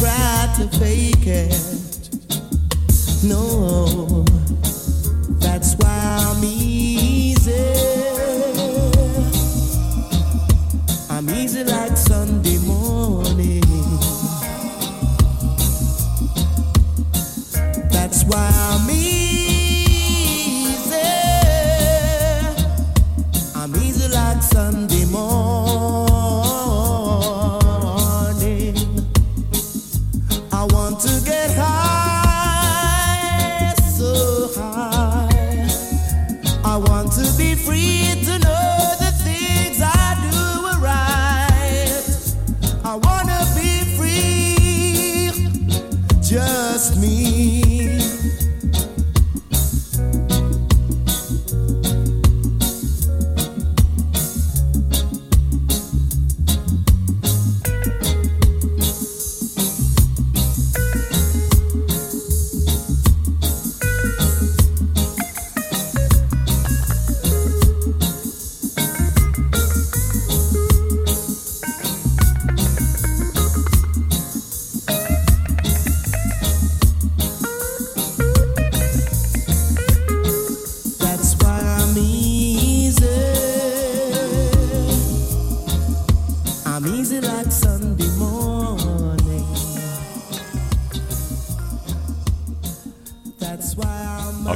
Try 0.02 0.52
to 0.57 0.68
fake 0.80 1.28
it. 1.28 1.53
No, 3.23 4.26
that's 5.40 5.76
why 5.76 6.18
I'm 6.28 6.44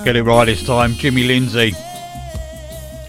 get 0.06 0.16
it 0.16 0.22
right 0.22 0.46
this 0.46 0.64
time. 0.64 0.94
Jimmy 0.94 1.24
Lindsay. 1.24 1.74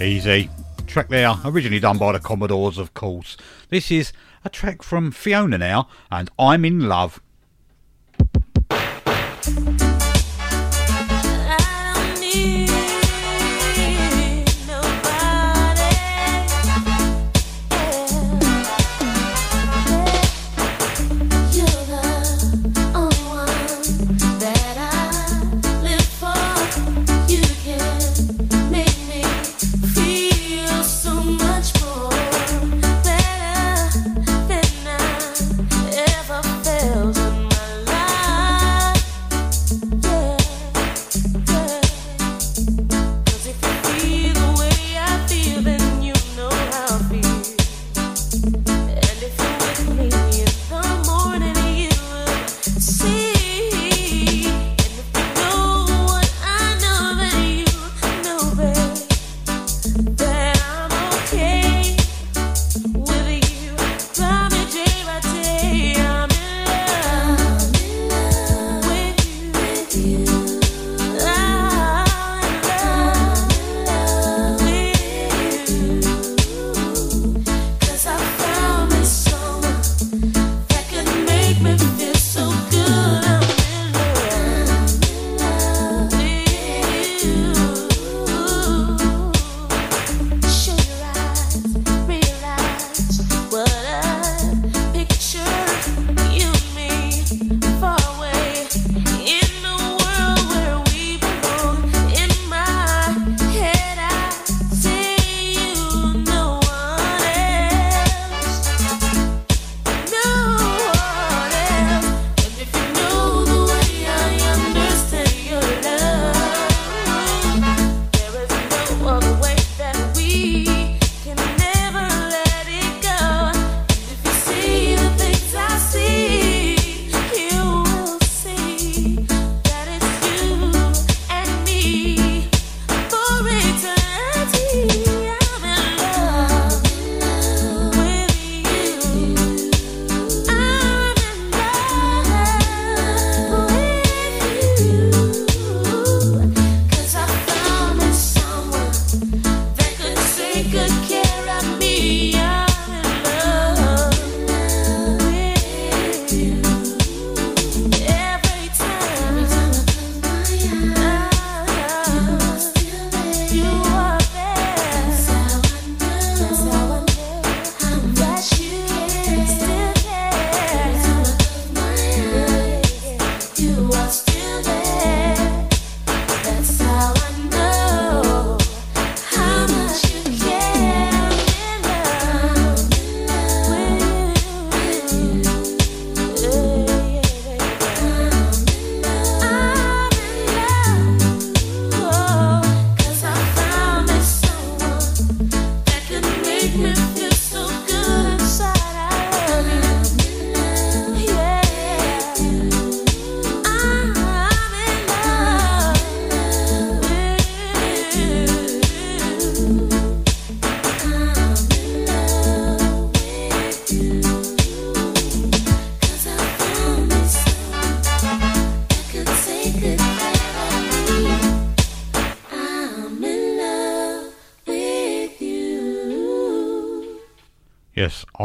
Easy. 0.01 0.49
Track 0.87 1.11
there, 1.11 1.35
originally 1.45 1.79
done 1.79 1.99
by 1.99 2.13
the 2.13 2.19
Commodores, 2.19 2.79
of 2.79 2.95
course. 2.95 3.37
This 3.69 3.91
is 3.91 4.15
a 4.47 4.49
track 4.49 4.83
from 4.83 5.11
Fiona 5.11 5.59
now, 5.59 5.89
and 6.11 6.31
I'm 6.39 6.65
in 6.65 6.89
love. 6.89 7.21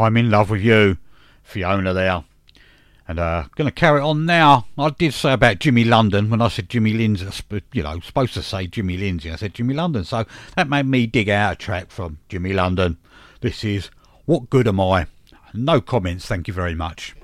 I'm 0.02 0.16
in 0.16 0.30
love 0.30 0.50
with 0.50 0.62
you, 0.62 0.98
Fiona 1.42 1.92
there. 1.92 2.24
And 3.08 3.18
uh, 3.18 3.44
going 3.56 3.68
to 3.68 3.74
carry 3.74 4.00
it 4.00 4.04
on 4.04 4.26
now. 4.26 4.66
I 4.78 4.90
did 4.90 5.12
say 5.12 5.32
about 5.32 5.58
Jimmy 5.58 5.84
London 5.84 6.30
when 6.30 6.40
I 6.40 6.48
said 6.48 6.68
Jimmy 6.68 6.92
Lindsay, 6.92 7.28
you 7.72 7.82
know, 7.82 7.98
supposed 8.00 8.34
to 8.34 8.42
say 8.42 8.66
Jimmy 8.66 8.96
Lindsay. 8.96 9.30
I 9.30 9.36
said 9.36 9.54
Jimmy 9.54 9.74
London. 9.74 10.04
So 10.04 10.24
that 10.56 10.68
made 10.68 10.86
me 10.86 11.06
dig 11.06 11.28
out 11.28 11.52
a 11.52 11.56
track 11.56 11.90
from 11.90 12.18
Jimmy 12.28 12.52
London. 12.52 12.96
This 13.40 13.64
is 13.64 13.90
What 14.24 14.50
Good 14.50 14.68
Am 14.68 14.80
I? 14.80 15.06
No 15.52 15.80
comments, 15.80 16.26
thank 16.26 16.48
you 16.48 16.54
very 16.54 16.74
much. 16.74 17.14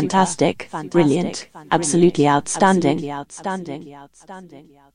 Fantastic, 0.00 0.68
brilliant, 0.90 1.48
absolutely 1.70 2.28
outstanding. 2.28 3.10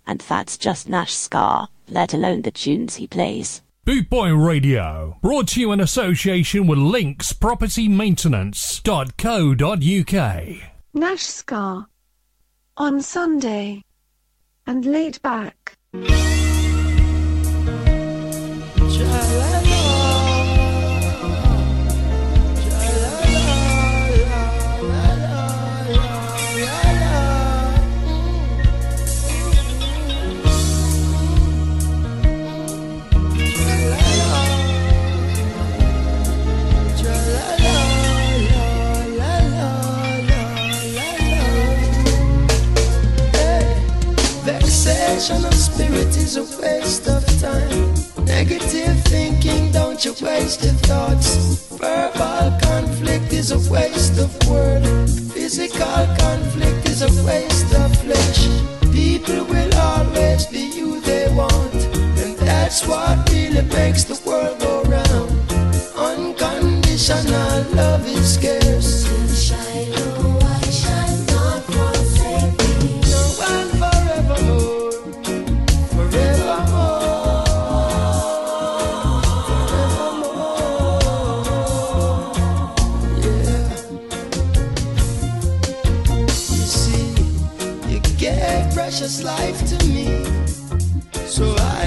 And 0.05 0.21
that's 0.21 0.57
just 0.57 0.89
Nash 0.89 1.13
Ska, 1.13 1.67
let 1.89 2.13
alone 2.13 2.43
the 2.43 2.51
tunes 2.51 2.95
he 2.95 3.07
plays. 3.07 3.61
Bootboy 3.85 4.45
Radio, 4.45 5.17
brought 5.23 5.47
to 5.49 5.59
you 5.59 5.71
in 5.71 5.79
association 5.79 6.67
with 6.67 6.77
Links 6.77 7.33
Property 7.33 7.87
Maintenance.co.uk. 7.87 10.47
Nash 10.93 11.23
Ska. 11.23 11.87
On 12.77 13.01
Sunday. 13.01 13.83
And 14.67 14.85
laid 14.85 15.19
back. 15.23 15.75
Vexation 45.21 45.45
of 45.45 45.53
spirit 45.53 46.17
is 46.17 46.35
a 46.35 46.41
waste 46.59 47.07
of 47.07 47.23
time. 47.39 48.25
Negative 48.25 48.99
thinking, 49.03 49.71
don't 49.71 50.03
you 50.03 50.15
waste 50.19 50.63
your 50.63 50.73
thoughts. 50.89 51.69
Verbal 51.77 52.59
conflict 52.59 53.31
is 53.31 53.51
a 53.51 53.71
waste 53.71 54.17
of 54.17 54.31
word. 54.49 54.81
Physical 55.31 56.07
conflict 56.17 56.89
is 56.89 57.03
a 57.03 57.23
waste 57.23 57.71
of 57.75 57.95
flesh. 57.97 58.47
People 58.91 59.45
will 59.45 59.73
always 59.75 60.47
be 60.47 60.71
you 60.75 60.99
they 61.01 61.31
want, 61.35 61.75
and 62.17 62.35
that's 62.39 62.87
what 62.87 63.29
really 63.29 63.61
makes 63.61 64.05
the 64.05 64.19
world 64.27 64.59
go 64.59 64.81
round. 64.85 65.31
Unconditional 65.95 67.63
love 67.75 68.07
is. 68.07 68.60
Precious 89.01 89.23
life 89.23 89.59
to 89.65 89.87
me. 89.87 90.05
So 91.25 91.55
I 91.57 91.80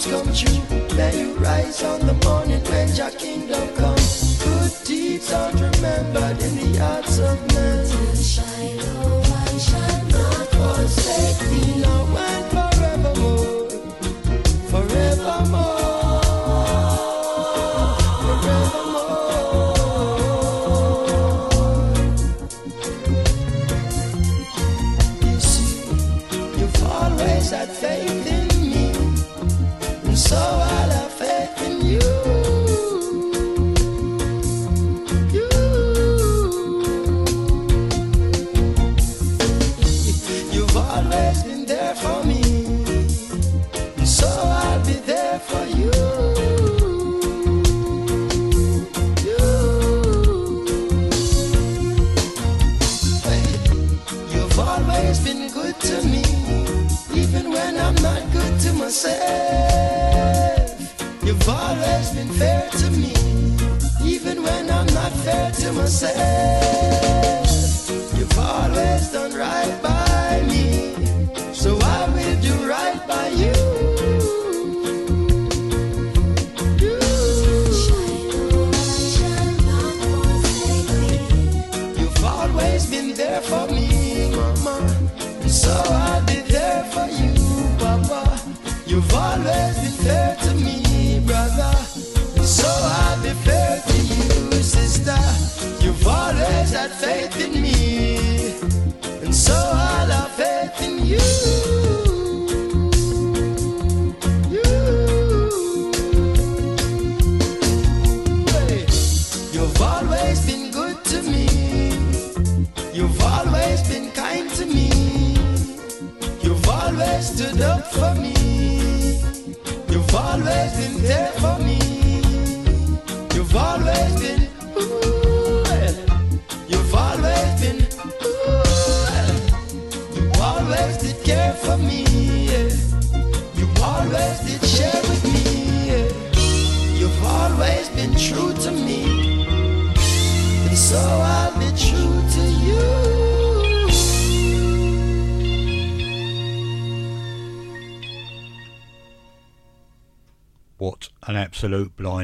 dreams 0.00 0.06
come 0.06 0.34
true. 0.34 0.96
May 0.96 1.20
you 1.20 1.34
rise 1.34 1.82
on 1.82 2.00
the 2.00 2.14
morning 2.24 2.62
when 2.64 2.88
your 2.94 3.10
kingdom 3.10 3.74
comes. 3.74 4.42
Good 4.42 4.72
deeds 4.84 5.32
are 5.32 5.52
remembered 5.52 6.42
in 6.42 6.72
the 6.72 6.78
hearts 6.78 7.18
of 7.18 7.38
men. 7.48 8.49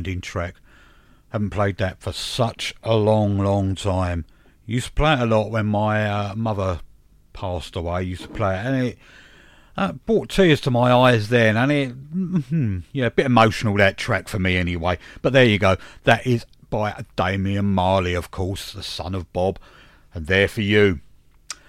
Blinding 0.06 0.20
track. 0.20 0.54
Haven't 1.30 1.50
played 1.50 1.76
that 1.78 2.00
for 2.00 2.12
such 2.12 2.74
a 2.82 2.94
long, 2.94 3.38
long 3.38 3.74
time. 3.74 4.24
Used 4.64 4.86
to 4.86 4.92
play 4.92 5.14
it 5.14 5.20
a 5.20 5.26
lot 5.26 5.50
when 5.50 5.66
my 5.66 6.08
uh, 6.08 6.34
mother 6.36 6.80
passed 7.32 7.74
away. 7.74 8.04
Used 8.04 8.22
to 8.22 8.28
play 8.28 8.56
it, 8.56 8.66
and 8.66 8.86
it 8.86 8.98
uh, 9.76 9.92
brought 9.92 10.28
tears 10.28 10.60
to 10.62 10.70
my 10.70 10.92
eyes 10.92 11.28
then. 11.28 11.56
And 11.56 11.72
it, 11.72 12.14
mhm, 12.14 12.82
yeah, 12.92 13.06
a 13.06 13.10
bit 13.10 13.26
emotional 13.26 13.76
that 13.78 13.96
track 13.96 14.28
for 14.28 14.38
me 14.38 14.56
anyway. 14.56 14.98
But 15.22 15.32
there 15.32 15.44
you 15.44 15.58
go. 15.58 15.76
That 16.04 16.24
is 16.26 16.46
by 16.70 17.04
Damian 17.16 17.66
Marley, 17.66 18.14
of 18.14 18.30
course, 18.30 18.72
the 18.72 18.82
son 18.82 19.14
of 19.14 19.32
Bob, 19.32 19.58
and 20.14 20.26
there 20.26 20.48
for 20.48 20.62
you. 20.62 21.00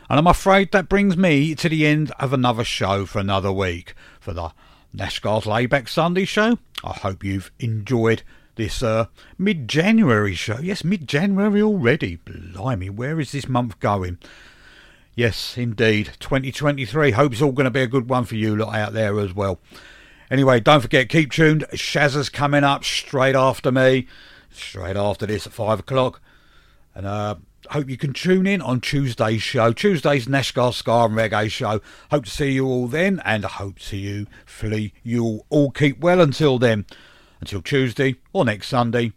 And 0.10 0.20
I'm 0.20 0.28
afraid 0.28 0.72
that 0.72 0.88
brings 0.88 1.18
me 1.18 1.56
to 1.56 1.68
the 1.68 1.86
end 1.86 2.12
of 2.20 2.32
another 2.34 2.64
show 2.64 3.06
for 3.06 3.20
another 3.20 3.52
week 3.52 3.94
for 4.20 4.34
the 4.34 4.52
Nash 4.98 5.18
Ska's 5.18 5.46
Layback 5.46 5.88
Sunday 5.88 6.26
show. 6.26 6.58
I 6.84 6.94
hope 6.94 7.24
you've 7.24 7.52
enjoyed 7.60 8.24
this 8.56 8.82
uh, 8.82 9.06
mid-January 9.38 10.34
show. 10.34 10.58
Yes, 10.58 10.84
mid-January 10.84 11.62
already. 11.62 12.16
Blimey, 12.16 12.90
where 12.90 13.20
is 13.20 13.32
this 13.32 13.48
month 13.48 13.80
going? 13.80 14.18
Yes, 15.14 15.56
indeed. 15.56 16.14
2023. 16.20 17.12
Hope 17.12 17.34
it's 17.34 17.44
all 17.44 17.52
going 17.52 17.66
to 17.66 17.72
be 17.72 17.84
a 17.84 17.88
good 17.88 18.10
one 18.10 18.26
for 18.26 18.34
you 18.34 18.56
lot 18.56 18.74
out 18.74 18.94
there 18.94 19.20
as 19.20 19.36
well. 19.36 19.60
Anyway, 20.32 20.60
don't 20.60 20.82
forget, 20.82 21.10
keep 21.10 21.32
tuned. 21.32 21.66
Shazza's 21.74 22.30
coming 22.30 22.64
up 22.64 22.84
straight 22.84 23.36
after 23.36 23.72
me. 23.72 24.08
Straight 24.50 24.98
after 24.98 25.28
this 25.28 25.46
at 25.46 25.54
5 25.54 25.82
o'clock. 25.82 26.22
And 26.96 27.06
uh, 27.06 27.36
hope 27.72 27.90
you 27.90 27.98
can 27.98 28.14
tune 28.14 28.48
in 28.48 28.62
on 28.62 28.82
Tuesday's 28.82 29.42
show. 29.42 29.74
Tuesday's 29.74 30.28
Nashgar 30.28 30.74
Ska 30.74 31.06
and 31.06 31.16
Reggae 31.16 31.50
show. 31.50 31.82
Hope 32.12 32.26
to 32.26 32.32
see 32.32 32.52
you 32.52 32.66
all 32.66 32.88
then. 32.88 33.22
And 33.26 33.46
hope 33.46 33.80
to 33.80 33.98
you, 33.98 34.28
hopefully, 34.42 34.94
you'll 35.04 35.46
all 35.50 35.72
keep 35.72 36.00
well 36.00 36.22
until 36.22 36.60
then. 36.60 36.86
Until 37.40 37.62
Tuesday 37.62 38.16
or 38.34 38.46
next 38.46 38.68
Sunday. 38.68 39.14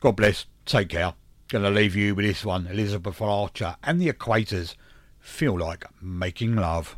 God 0.00 0.16
bless. 0.16 0.46
Take 0.66 0.90
care. 0.90 1.14
Gonna 1.48 1.70
leave 1.70 1.94
you 1.94 2.14
with 2.14 2.24
this 2.24 2.44
one. 2.44 2.66
Elizabeth 2.66 3.20
Archer 3.20 3.76
and 3.82 4.00
the 4.00 4.10
Equators. 4.10 4.74
Feel 5.20 5.58
like 5.58 5.84
making 6.00 6.56
love. 6.56 6.96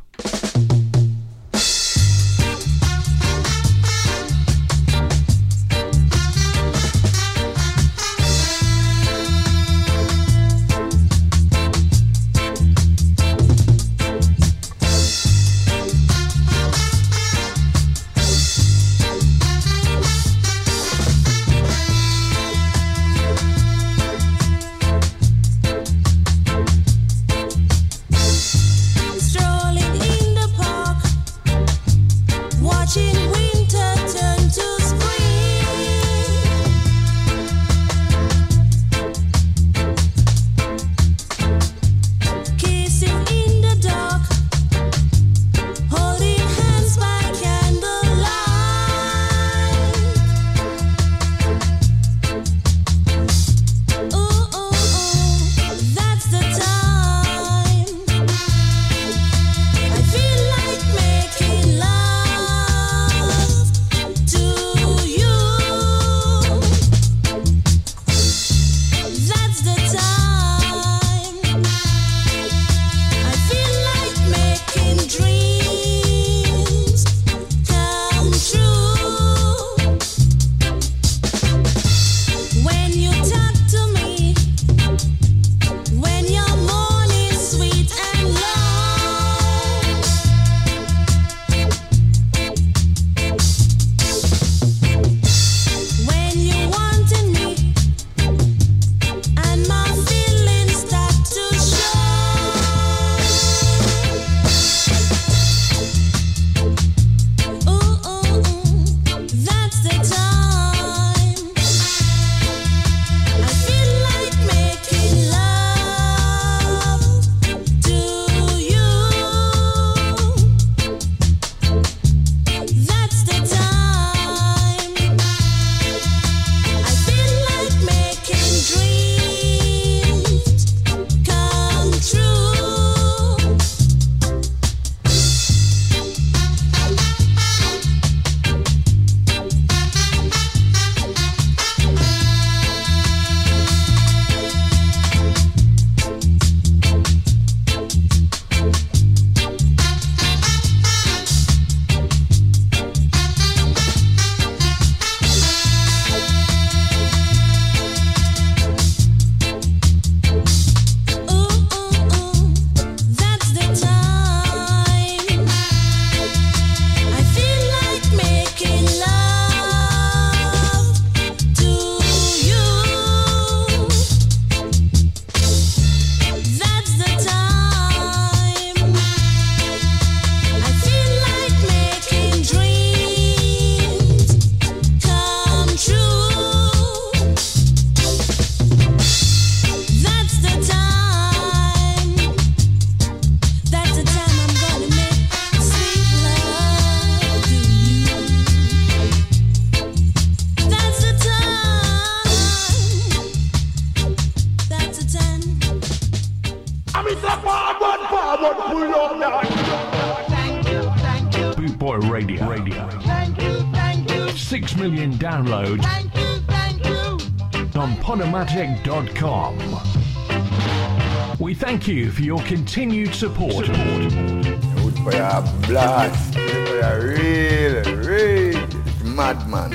Your 222.25 222.41
continued 222.41 223.13
support. 223.13 223.67
For 223.67 225.13
your 225.13 225.43
blast. 225.67 226.33
Your 226.33 227.13
real, 227.13 227.83
real 227.97 228.67
madman. 229.03 229.69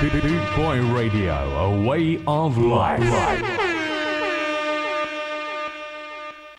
Boot 0.00 0.56
Boy 0.56 0.80
Radio, 0.90 1.34
a 1.34 1.84
way 1.86 2.22
of 2.26 2.56
life. 2.56 3.47